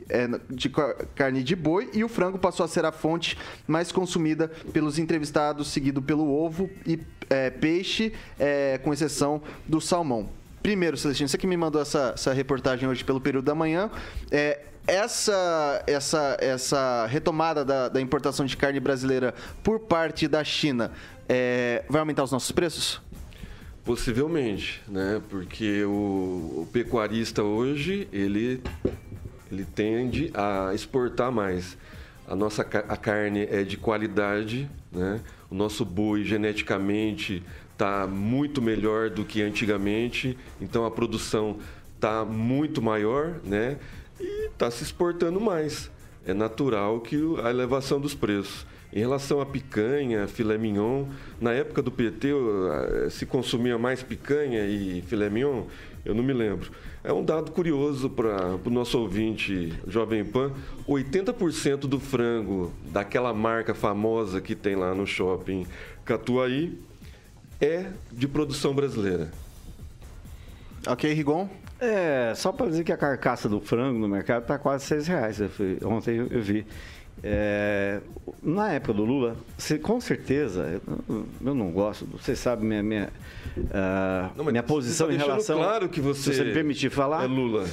[0.09, 3.37] é, de ca- carne de boi e o frango passou a ser a fonte
[3.67, 10.29] mais consumida pelos entrevistados, seguido pelo ovo e é, peixe, é, com exceção do salmão.
[10.61, 13.89] Primeiro, Celestino, você que me mandou essa, essa reportagem hoje pelo período da manhã,
[14.31, 19.33] é, essa, essa, essa retomada da, da importação de carne brasileira
[19.63, 20.91] por parte da China
[21.27, 23.01] é, vai aumentar os nossos preços?
[23.83, 25.21] Possivelmente, né?
[25.29, 25.89] Porque o,
[26.63, 28.59] o pecuarista hoje, ele,
[29.55, 31.77] ele tende a exportar mais.
[32.27, 35.21] A nossa a carne é de qualidade, né?
[35.49, 37.41] O nosso boi geneticamente
[37.71, 41.57] está muito melhor do que antigamente, então a produção
[41.95, 43.77] está muito maior, né?
[44.19, 45.89] E está se exportando mais.
[46.25, 48.65] É natural que a elevação dos preços.
[48.93, 51.05] Em relação à picanha, filé mignon,
[51.41, 55.63] na época do PT eh, se consumia mais picanha e filé mignon?
[56.05, 56.71] Eu não me lembro.
[57.03, 60.51] É um dado curioso para o nosso ouvinte Jovem Pan.
[60.87, 65.65] 80% do frango daquela marca famosa que tem lá no shopping
[66.05, 66.79] Catuaí
[67.59, 69.31] é de produção brasileira.
[70.87, 71.49] Ok, Rigon?
[71.79, 75.41] É, só para dizer que a carcaça do frango no mercado está quase seis reais.
[75.41, 76.65] Eu fui- ontem eu vi.
[77.27, 78.01] É,
[78.43, 83.09] na época do Lula, você- com certeza, eu, eu não gosto, você sabe minha, minha,
[83.73, 85.57] ah, Não, minha posição tá em relação.
[85.57, 87.23] claro que você Se você me permitir falar.
[87.23, 87.65] É Lula.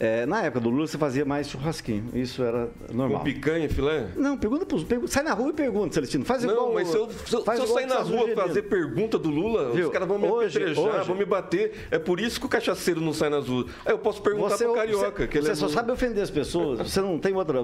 [0.00, 2.08] É, na época do Lula, você fazia mais churrasquinho.
[2.14, 3.18] Isso era normal.
[3.18, 4.08] Com picanha, filé?
[4.16, 4.82] Não, pergunta pros.
[4.82, 6.24] Pergunta, sai na rua e pergunta, Celestino.
[6.24, 6.72] Faz Não, igual.
[6.74, 8.42] mas se eu, se eu, se eu sair na rua Unidos.
[8.42, 9.86] fazer pergunta do Lula, Viu?
[9.86, 10.58] os caras vão me Hoje-
[11.06, 11.86] vão me bater.
[11.90, 13.66] É por isso que o cachaceiro não sai nas ruas.
[13.86, 15.10] Aí eu posso perguntar Você, pro carioca.
[15.22, 17.60] você, que ele você é só sabe ofender as pessoas, você não tem outra.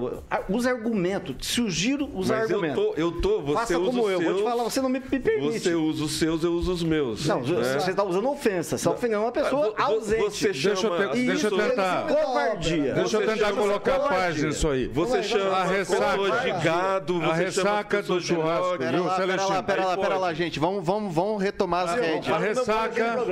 [0.49, 1.35] Usa argumento.
[1.43, 2.81] Se o giro usa Mas eu argumento.
[2.81, 4.89] tô, eu tô, você Faça usa como os eu, seus, vou te falar, você não
[4.89, 5.59] me, me permite.
[5.59, 7.25] Você usa os seus, eu uso os meus.
[7.27, 7.79] Não, né?
[7.79, 10.21] você está usando ofensa, você está ofendendo uma pessoa Vo- vo- ausente.
[10.23, 12.93] Você Deixa eu chama te- as deixa eu tentar- Covardia.
[12.93, 14.87] Deixa eu tentar colocar paz nisso aí.
[14.87, 19.15] Você chama a ressaca- de gado, você a ressaca do churrasco, viu, lá, pera lá,
[19.15, 19.63] Celestino?
[19.63, 20.59] pera lá, pera lá, gente.
[20.59, 22.25] Vamos, vamos, vamos retomar as A rédeas.
[22.25, 23.25] Blog aqui ressaca do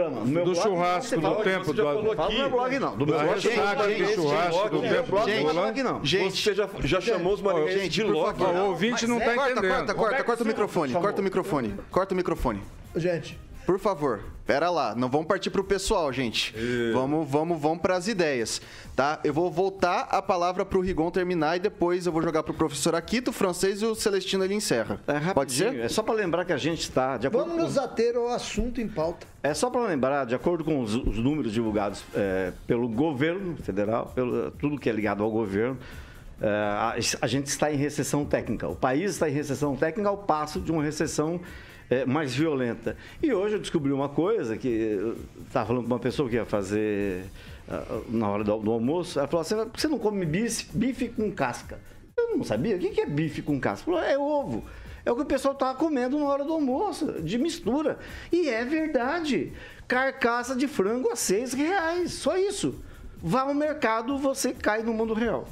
[0.44, 1.84] blog, churrasco do tempo do
[2.16, 2.98] Fala no meu blog, não.
[2.98, 6.06] Do meu A blog, do churrasco do tempo blog do aqui, não.
[6.06, 6.68] Gente, Você já,
[7.02, 7.42] chamou os
[7.74, 8.44] gente, de louco.
[8.44, 9.70] O ouvinte não está Corta, entendendo.
[9.76, 12.62] corta, corta, corta o microfone, corta o microfone, corta o microfone.
[12.96, 13.40] Gente,
[13.70, 16.56] Por favor, pera lá, não vamos partir pro pessoal, gente.
[16.92, 18.60] Vamos, vamos, vamos para as ideias,
[18.96, 19.20] tá?
[19.24, 22.96] Eu vou voltar a palavra pro Rigon terminar e depois eu vou jogar pro professor
[22.96, 25.00] Aquito, o francês e o Celestino ele encerra.
[25.06, 25.76] É, Pode ser?
[25.76, 28.30] É só para lembrar que a gente está, de acordo vamos com nos ater ao
[28.30, 29.28] assunto em pauta.
[29.44, 34.12] É só para lembrar, de acordo com os, os números divulgados é, pelo governo federal,
[34.16, 36.09] pelo, tudo que é ligado ao governo, é,
[36.42, 38.68] a, a gente está em recessão técnica.
[38.68, 41.42] O país está em recessão técnica ao passo de uma recessão
[41.90, 42.96] é, mais violenta.
[43.22, 45.16] E hoje eu descobri uma coisa que
[45.46, 47.26] estava falando com uma pessoa que ia fazer
[47.68, 49.20] ah, na hora do, do almoço.
[49.20, 51.80] Ela falou assim: você não come bife, bife com casca?
[52.16, 52.76] Eu não sabia.
[52.76, 53.86] O que que é bife com casca?
[53.86, 54.64] Falou, é ovo.
[55.06, 57.98] É o que o pessoal estava comendo na hora do almoço, de mistura.
[58.32, 59.54] E é verdade.
[59.88, 62.12] Carcaça de frango a seis reais.
[62.12, 62.84] Só isso.
[63.18, 65.48] Vá ao mercado, você cai no mundo real.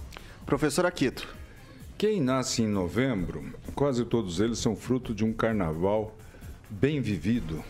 [0.48, 1.28] Professor Aquito.
[1.98, 6.16] Quem nasce em novembro, quase todos eles são fruto de um carnaval
[6.70, 7.62] bem vivido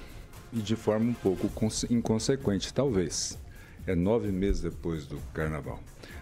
[0.53, 3.35] e de forma um pouco conse- inconsequente, talvez.
[3.87, 5.79] É nove meses depois do carnaval.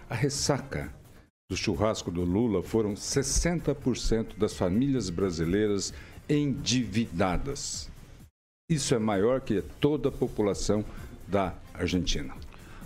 [0.08, 0.90] A ressaca
[1.50, 5.92] do churrasco do Lula foram 60% das famílias brasileiras
[6.26, 7.90] endividadas.
[8.70, 10.82] Isso é maior que toda a população
[11.28, 12.34] da Argentina.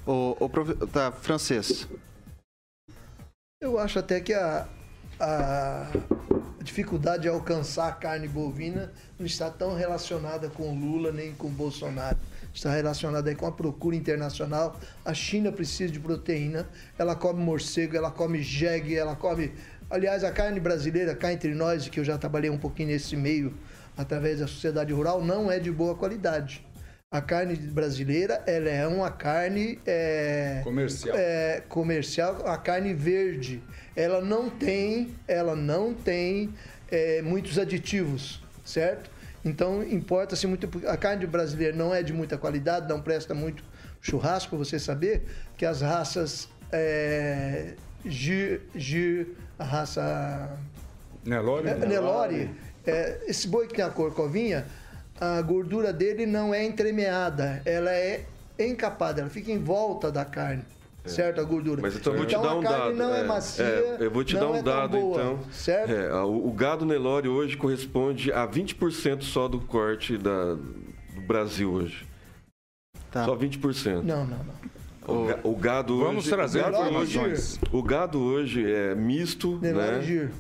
[0.04, 1.86] O, o tá, francês.
[3.62, 4.66] Eu acho até que a,
[5.20, 5.86] a
[6.62, 12.16] dificuldade de alcançar a carne bovina não está tão relacionada com Lula nem com Bolsonaro.
[12.54, 14.80] Está relacionada com a procura internacional.
[15.04, 19.52] A China precisa de proteína, ela come morcego, ela come jegue, ela come.
[19.90, 23.52] Aliás, a carne brasileira, cá entre nós, que eu já trabalhei um pouquinho nesse meio
[23.94, 26.66] através da sociedade rural, não é de boa qualidade.
[27.12, 31.16] A carne brasileira, ela é uma carne é, Comercial.
[31.18, 33.60] é, comercial, a carne verde,
[33.96, 36.54] ela não tem, ela não tem
[36.88, 39.10] é, muitos aditivos, certo?
[39.44, 43.64] Então importa-se muito, a carne brasileira não é de muita qualidade, não presta muito
[44.00, 45.24] churrasco, você saber
[45.56, 50.56] que as raças é, Gir, Gir, a raça
[51.24, 51.70] Nelore?
[51.70, 52.50] é, Nelore,
[52.86, 54.64] é, esse boi que tem a corcovinha,
[55.20, 58.24] a gordura dele não é entremeada, ela é
[58.58, 60.62] encapada, ela fica em volta da carne.
[61.04, 61.80] Certo, a gordura.
[61.80, 62.94] Mas então eu vou te dar a um carne dado.
[62.96, 65.38] não é, macia, é, eu vou te não dar um é dado, boa, então.
[65.50, 65.90] Certo?
[65.92, 71.20] É, a- o, o gado Nelore hoje corresponde a 20% só do corte da, do
[71.26, 72.06] Brasil hoje.
[73.10, 73.24] Tá.
[73.24, 74.02] Só 20%.
[74.02, 74.60] Não, não, não.
[75.22, 76.04] O, ga- o gado hoje.
[76.04, 77.60] Vamos trazer o gado hoje, informações.
[77.72, 80.30] o gado hoje é misto, Nelore né?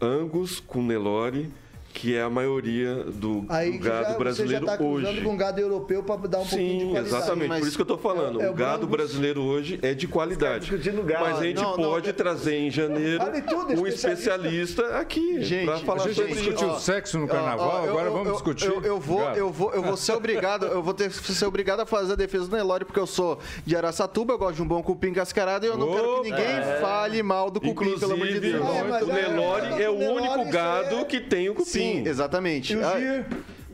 [0.00, 1.50] Angus com Nelore,
[1.92, 5.20] que é a maioria do, Aí do gado já, você já brasileiro está cruzando hoje.
[5.22, 7.06] com gado europeu para dar um pouquinho de Sim, qualidade.
[7.16, 7.48] exatamente.
[7.48, 8.40] Mas Por isso que eu tô falando.
[8.40, 8.88] é- é o o gado Angus.
[8.90, 10.70] brasileiro hoje é de qualidade.
[10.70, 11.24] gado.
[11.24, 14.10] Mas a gente Não, não, pode de- trazer em janeiro Vale tudo, um especialista.
[14.10, 16.68] especialista aqui Gente, para falar A gente sobre discutiu.
[16.68, 18.66] Ó, sexo no Ó, carnaval, ó, eu- agora eu- vamos eu- discutir.
[18.66, 21.80] Eu, eu vou, eu, vou, eu vou ser obrigado, eu vou ter que ser obrigado
[21.80, 24.66] a fazer a defesa do Nelore, porque eu sou de Araçatuba, eu gosto de um
[24.68, 28.26] bom cupim cascarado e eu não quero que ninguém fale mal do cupim, pelo amor
[28.26, 28.64] de Inclusive, Deus.
[28.64, 31.70] É, o é- Nelore é, o único gado é- que tem o cupim.
[31.80, 32.72] Sim, exatamente.
[32.72, 33.24] E o Ah?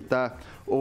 [0.09, 0.37] Tá.
[0.69, 0.75] O,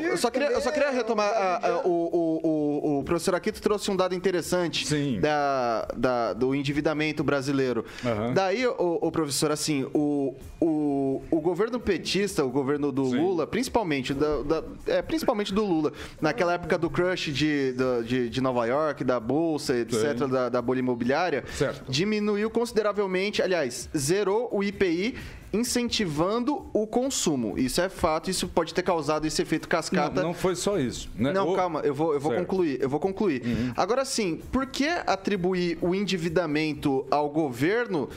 [0.02, 1.28] eu, só queria, eu só queria é retomar.
[1.28, 5.20] a- a- gado de- o, o, o, professor Aquito trouxe um dado interessante Sim.
[5.20, 7.84] Da, da- do endividamento brasileiro.
[8.04, 8.32] Aham.
[8.34, 13.18] Daí, o, o professor, assim, o, o, o governo petista, o governo do Sim.
[13.20, 18.40] Lula, principalmente, da, da- é, principalmente do Lula, naquela época do crush de, de, de
[18.40, 20.28] Nova York, da Bolsa, etc., Sim.
[20.28, 21.84] da, da bolha imobiliária, Certo.
[21.90, 25.14] diminuiu consideravelmente, aliás, zerou o IPI
[25.52, 27.58] incentivando o consumo.
[27.58, 30.22] Isso é fato, isso pode ter causado esse efeito Não, cascata.
[30.22, 31.10] não foi só isso.
[31.14, 31.32] Né?
[31.32, 32.46] Não, O- calma, eu vou, eu vou Certo.
[32.46, 33.42] concluir, eu vou concluir.
[33.76, 38.08] Agora sim, por que atribuir o endividamento ao governo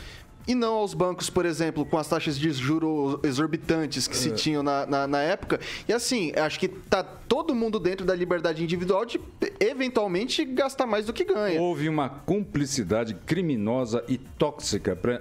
[0.47, 4.61] e não aos bancos, por exemplo, com as taxas de juros exorbitantes que se tinham
[4.61, 5.59] na, na, na, época.
[5.87, 9.19] E assim, acho que tá todo mundo dentro da liberdade individual de
[9.59, 11.59] eventualmente gastar mais do que ganha.
[11.59, 15.19] Houve uma cumplicidade criminosa e tóxica para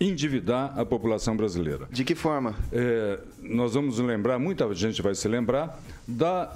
[0.00, 1.88] endividar a população brasileira.
[1.90, 2.54] De que forma?
[2.72, 6.54] É, nós vamos lembrar, muita gente vai se lembrar, da,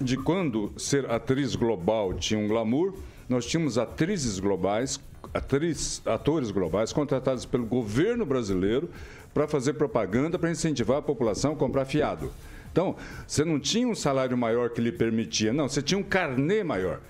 [0.00, 2.94] de quando ser atriz global tinha um glamour,
[3.28, 4.98] nós tínhamos atrizes globais
[5.32, 8.90] atriz, atores globais contratados pelo governo brasileiro
[9.32, 12.32] para fazer propaganda para incentivar a população a comprar fiado.
[12.72, 16.62] Então, você não tinha um salário maior que lhe permitia, não, você tinha um carnê
[16.62, 17.00] maior.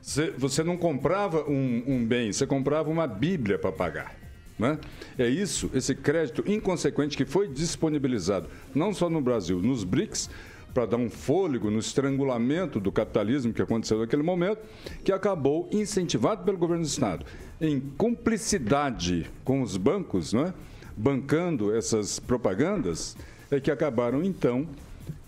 [0.00, 4.23] Você, você não comprava um, um, bem, você comprava uma Bíblia para pagar.
[4.58, 4.78] Né?
[5.18, 10.30] É isso, esse crédito inconsequente que foi disponibilizado, não só no Brasil, nos BRICS,
[10.72, 14.60] para dar um fôlego no estrangulamento do capitalismo que aconteceu naquele momento,
[15.04, 17.24] que acabou incentivado pelo governo do Estado
[17.60, 20.54] em cumplicidade com os bancos, não é?
[20.96, 23.16] bancando essas propagandas,
[23.50, 24.68] é que acabaram então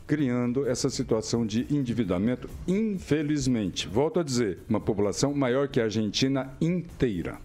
[0.06, 3.88] criando essa situação de endividamento, infelizmente.
[3.88, 7.38] Volto a dizer, uma população maior que a Argentina inteira.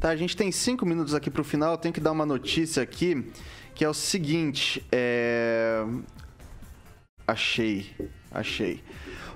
[0.00, 2.26] Tá, a gente tem cinco minutos aqui para o final, eu tenho que dar uma
[2.26, 3.30] notícia aqui,
[3.74, 5.84] que é o seguinte, é...
[7.26, 7.94] Achei,
[8.32, 8.82] achei.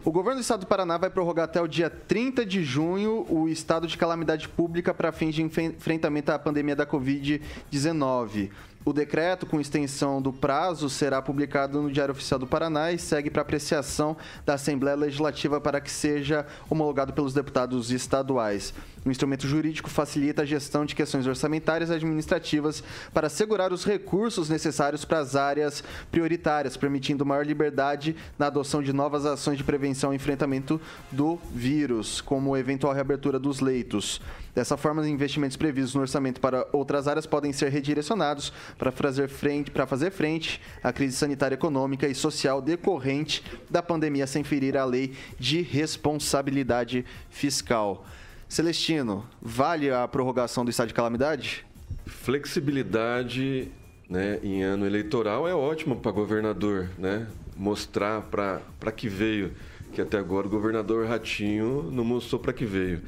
[0.05, 3.49] O governo do estado do Paraná vai prorrogar até o dia 30 de junho o
[3.49, 8.51] estado de calamidade pública para fins de enfrentamento à pandemia da Covid-19.
[8.85, 13.31] O decreto com extensão do prazo será publicado no Diário Oficial do Paraná e segue
[13.31, 18.75] para apreciação da Assembleia Legislativa para que seja homologado pelos deputados estaduais.
[19.05, 24.49] O instrumento jurídico facilita a gestão de questões orçamentárias e administrativas para assegurar os recursos
[24.49, 25.83] necessários para as áreas
[26.13, 30.81] prioritárias, permitindo maior liberdade na adoção de novas ações de prevenção e enfrentamento
[31.11, 34.21] do vírus, como eventual reabertura dos leitos.
[34.55, 39.29] Dessa forma, os investimentos previstos no orçamento para outras áreas podem ser redirecionados para fazer
[39.29, 44.77] frente, para fazer frente à crise sanitária, econômica e social decorrente da pandemia sem ferir
[44.77, 48.07] a lei de responsabilidade fiscal.
[48.53, 51.65] Celestino, vale a prorrogação do estado de calamidade?
[52.05, 53.73] Flexibilidade
[54.11, 57.27] né, em ano eleitoral é ótimo para governador, né?
[57.57, 59.53] Mostrar para que veio,
[59.95, 63.01] que até agora o governador Ratinho não mostrou para que veio.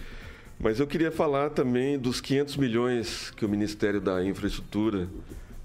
[0.59, 5.07] Mas eu queria falar também dos 500 milhões que o Ministério da Infraestrutura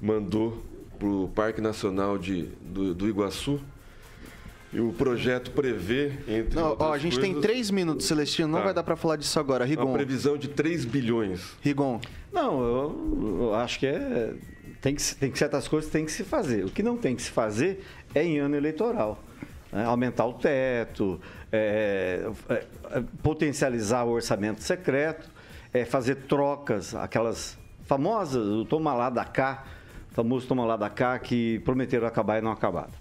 [0.02, 0.62] mandou
[1.00, 3.62] para o Parque Nacional de, do, do Iguaçu.
[4.72, 6.56] E o projeto prevê, entre.
[6.56, 7.34] Não, ó, a gente coisas...
[7.34, 8.66] tem três minutos, Celestino, não tá.
[8.66, 9.66] vai dar para falar disso agora.
[9.66, 9.86] Rigon.
[9.86, 11.58] Uma previsão de 3 bilhões.
[11.62, 12.00] Rigon.
[12.32, 14.34] Não, eu, eu acho que é.
[14.80, 16.66] Tem, que, tem que certas coisas tem que se fazer.
[16.66, 19.22] O que não tem que se fazer é em ano eleitoral.
[19.72, 19.84] Né?
[19.84, 21.20] Aumentar o teto,
[21.52, 22.54] é, é,
[22.90, 25.30] é, potencializar o orçamento secreto,
[25.74, 29.66] é, fazer trocas, aquelas famosas, o toma lá da cá,
[30.12, 32.99] famoso toma lá da cá, que prometeram acabar e não acabaram.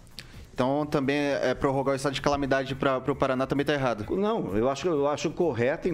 [0.59, 4.05] Então também é, prorrogar o estado de calamidade para o Paraná também está errado.
[4.17, 5.89] Não, eu acho, eu acho correto.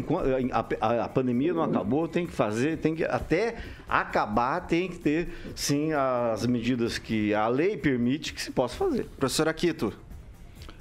[0.80, 3.56] A, a, a, pandemia não acabou, tem que fazer, tem que até
[3.86, 9.06] acabar, tem que ter sim as medidas que a lei permite que se possa fazer.
[9.18, 9.92] Professor Aquito.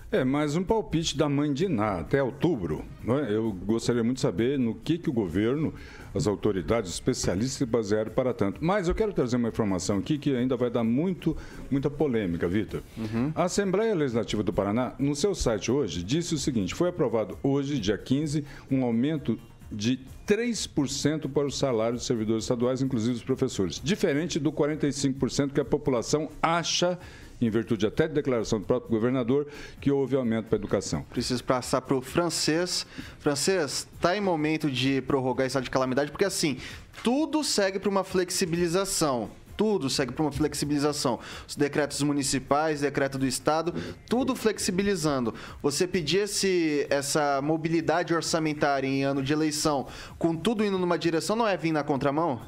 [0.09, 2.86] É, mais um palpite da mãe de Ná, até outubro.
[3.05, 3.36] É?
[3.36, 5.73] Eu gostaria muito de saber no que, que o governo,
[6.14, 8.64] as autoridades, especialistas se basearam para tanto.
[8.64, 11.36] Mas eu quero trazer uma informação aqui que ainda vai dar muito,
[11.70, 12.82] muita polêmica, Vitor.
[12.97, 13.32] Uhum.
[13.36, 17.80] A Assembleia Legislativa do Paraná, no seu site hoje, disse o seguinte: foi aprovado hoje,
[17.80, 19.39] dia 15, um aumento
[19.72, 23.82] de 3% para os salários dos servidores estaduais, inclusive os professores.
[23.84, 26.97] Diferente do 45% que a população acha
[27.41, 29.47] em virtude até de declaração do próprio governador,
[29.79, 31.03] que houve aumento para a educação.
[31.03, 32.86] Preciso passar para o francês.
[33.19, 36.57] Francês, está em momento de prorrogar estado de calamidade, porque assim,
[37.03, 41.19] tudo segue para uma flexibilização tudo segue para uma flexibilização.
[41.47, 43.73] Os decretos municipais, decreto do Estado,
[44.09, 45.34] tudo flexibilizando.
[45.61, 51.36] Você pedir esse, essa mobilidade orçamentária em ano de eleição, com tudo indo numa direção,
[51.36, 52.41] não é vir na contramão?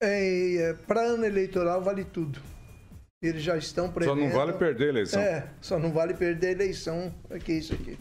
[0.00, 2.40] É, é para ano eleitoral vale tudo.
[3.22, 4.14] Eles já estão prevendo...
[4.14, 5.22] Só não vale perder a eleição.
[5.22, 7.14] É, só não vale perder a eleição.
[7.30, 7.98] É que é isso aqui.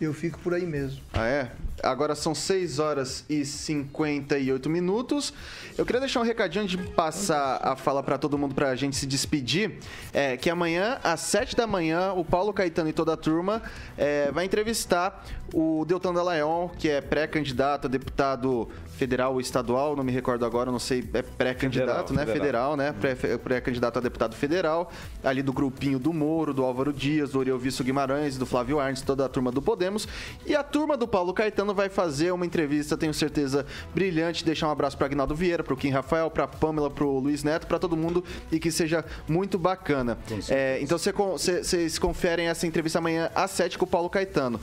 [0.00, 1.02] Eu fico por aí mesmo.
[1.12, 1.50] Ah, é?
[1.82, 5.34] Agora são 6 horas e 58 minutos.
[5.76, 8.96] Eu queria deixar um recadinho de passar a fala para todo mundo para a gente
[8.96, 9.78] se despedir.
[10.12, 13.60] É que amanhã, às 7 da manhã, o Paulo Caetano e toda a turma
[13.96, 15.22] é, vai entrevistar
[15.52, 20.70] o Deltan Dallagnol, que é pré-candidato a deputado federal ou estadual, não me recordo agora,
[20.70, 22.24] não sei, é pré-candidato, né?
[22.24, 22.94] Federal, federal né?
[23.42, 24.90] Pré-candidato a deputado federal,
[25.24, 29.24] ali do grupinho do Moro, do Álvaro Dias, do Oriol Guimarães, do Flávio Arnes, toda
[29.24, 30.06] a turma do Poder fazemos.
[30.46, 34.44] E a turma do Paulo Caetano vai fazer uma entrevista, tenho certeza, brilhante.
[34.44, 37.42] Deixar um abraço para Agnaldo Vieira, para o Kim Rafael, para Pamela, para o Luiz
[37.42, 38.22] Neto, para todo mundo
[38.52, 40.18] e que seja muito bacana.
[40.48, 44.60] É, então vocês conferem essa entrevista amanhã às 7 com o Paulo Caetano.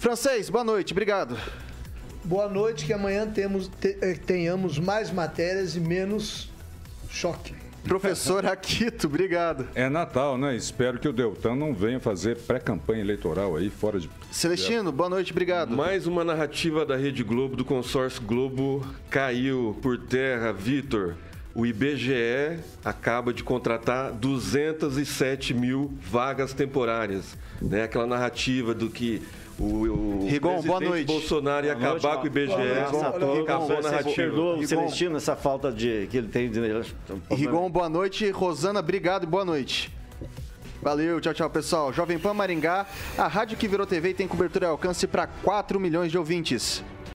[0.00, 1.36] Francês, boa noite, obrigado.
[2.24, 6.48] Boa noite, que amanhã temos, te, eh, tenhamos mais matérias e menos
[7.10, 7.54] choque.
[7.84, 9.68] Professor Aquito, obrigado.
[9.74, 10.56] É Natal, né?
[10.56, 14.08] Espero que o Deltan não venha fazer pré-campanha eleitoral aí fora de.
[14.32, 15.76] Celestino, boa noite, obrigado.
[15.76, 20.50] Mais uma narrativa da Rede Globo, do consórcio Globo, caiu por terra.
[20.50, 21.14] Vitor,
[21.54, 27.36] o IBGE acaba de contratar 207 mil vagas temporárias.
[27.60, 27.82] Né?
[27.82, 29.20] Aquela narrativa do que
[29.60, 31.06] o, o Rigon, boa noite.
[31.06, 32.54] Bolsonaro ia acabar noite, com o IBGE.
[32.54, 34.14] Rigon, acabou a narrativa.
[34.14, 36.60] Perdoa o Celestino essa falta de que ele tem de...
[37.30, 38.30] Rigon, boa noite.
[38.30, 39.94] Rosana, obrigado e boa noite.
[40.82, 41.92] Valeu, tchau, tchau, pessoal.
[41.92, 42.86] Jovem Pan Maringá,
[43.18, 46.82] a rádio que virou TV e tem cobertura e alcance para 4 milhões de ouvintes.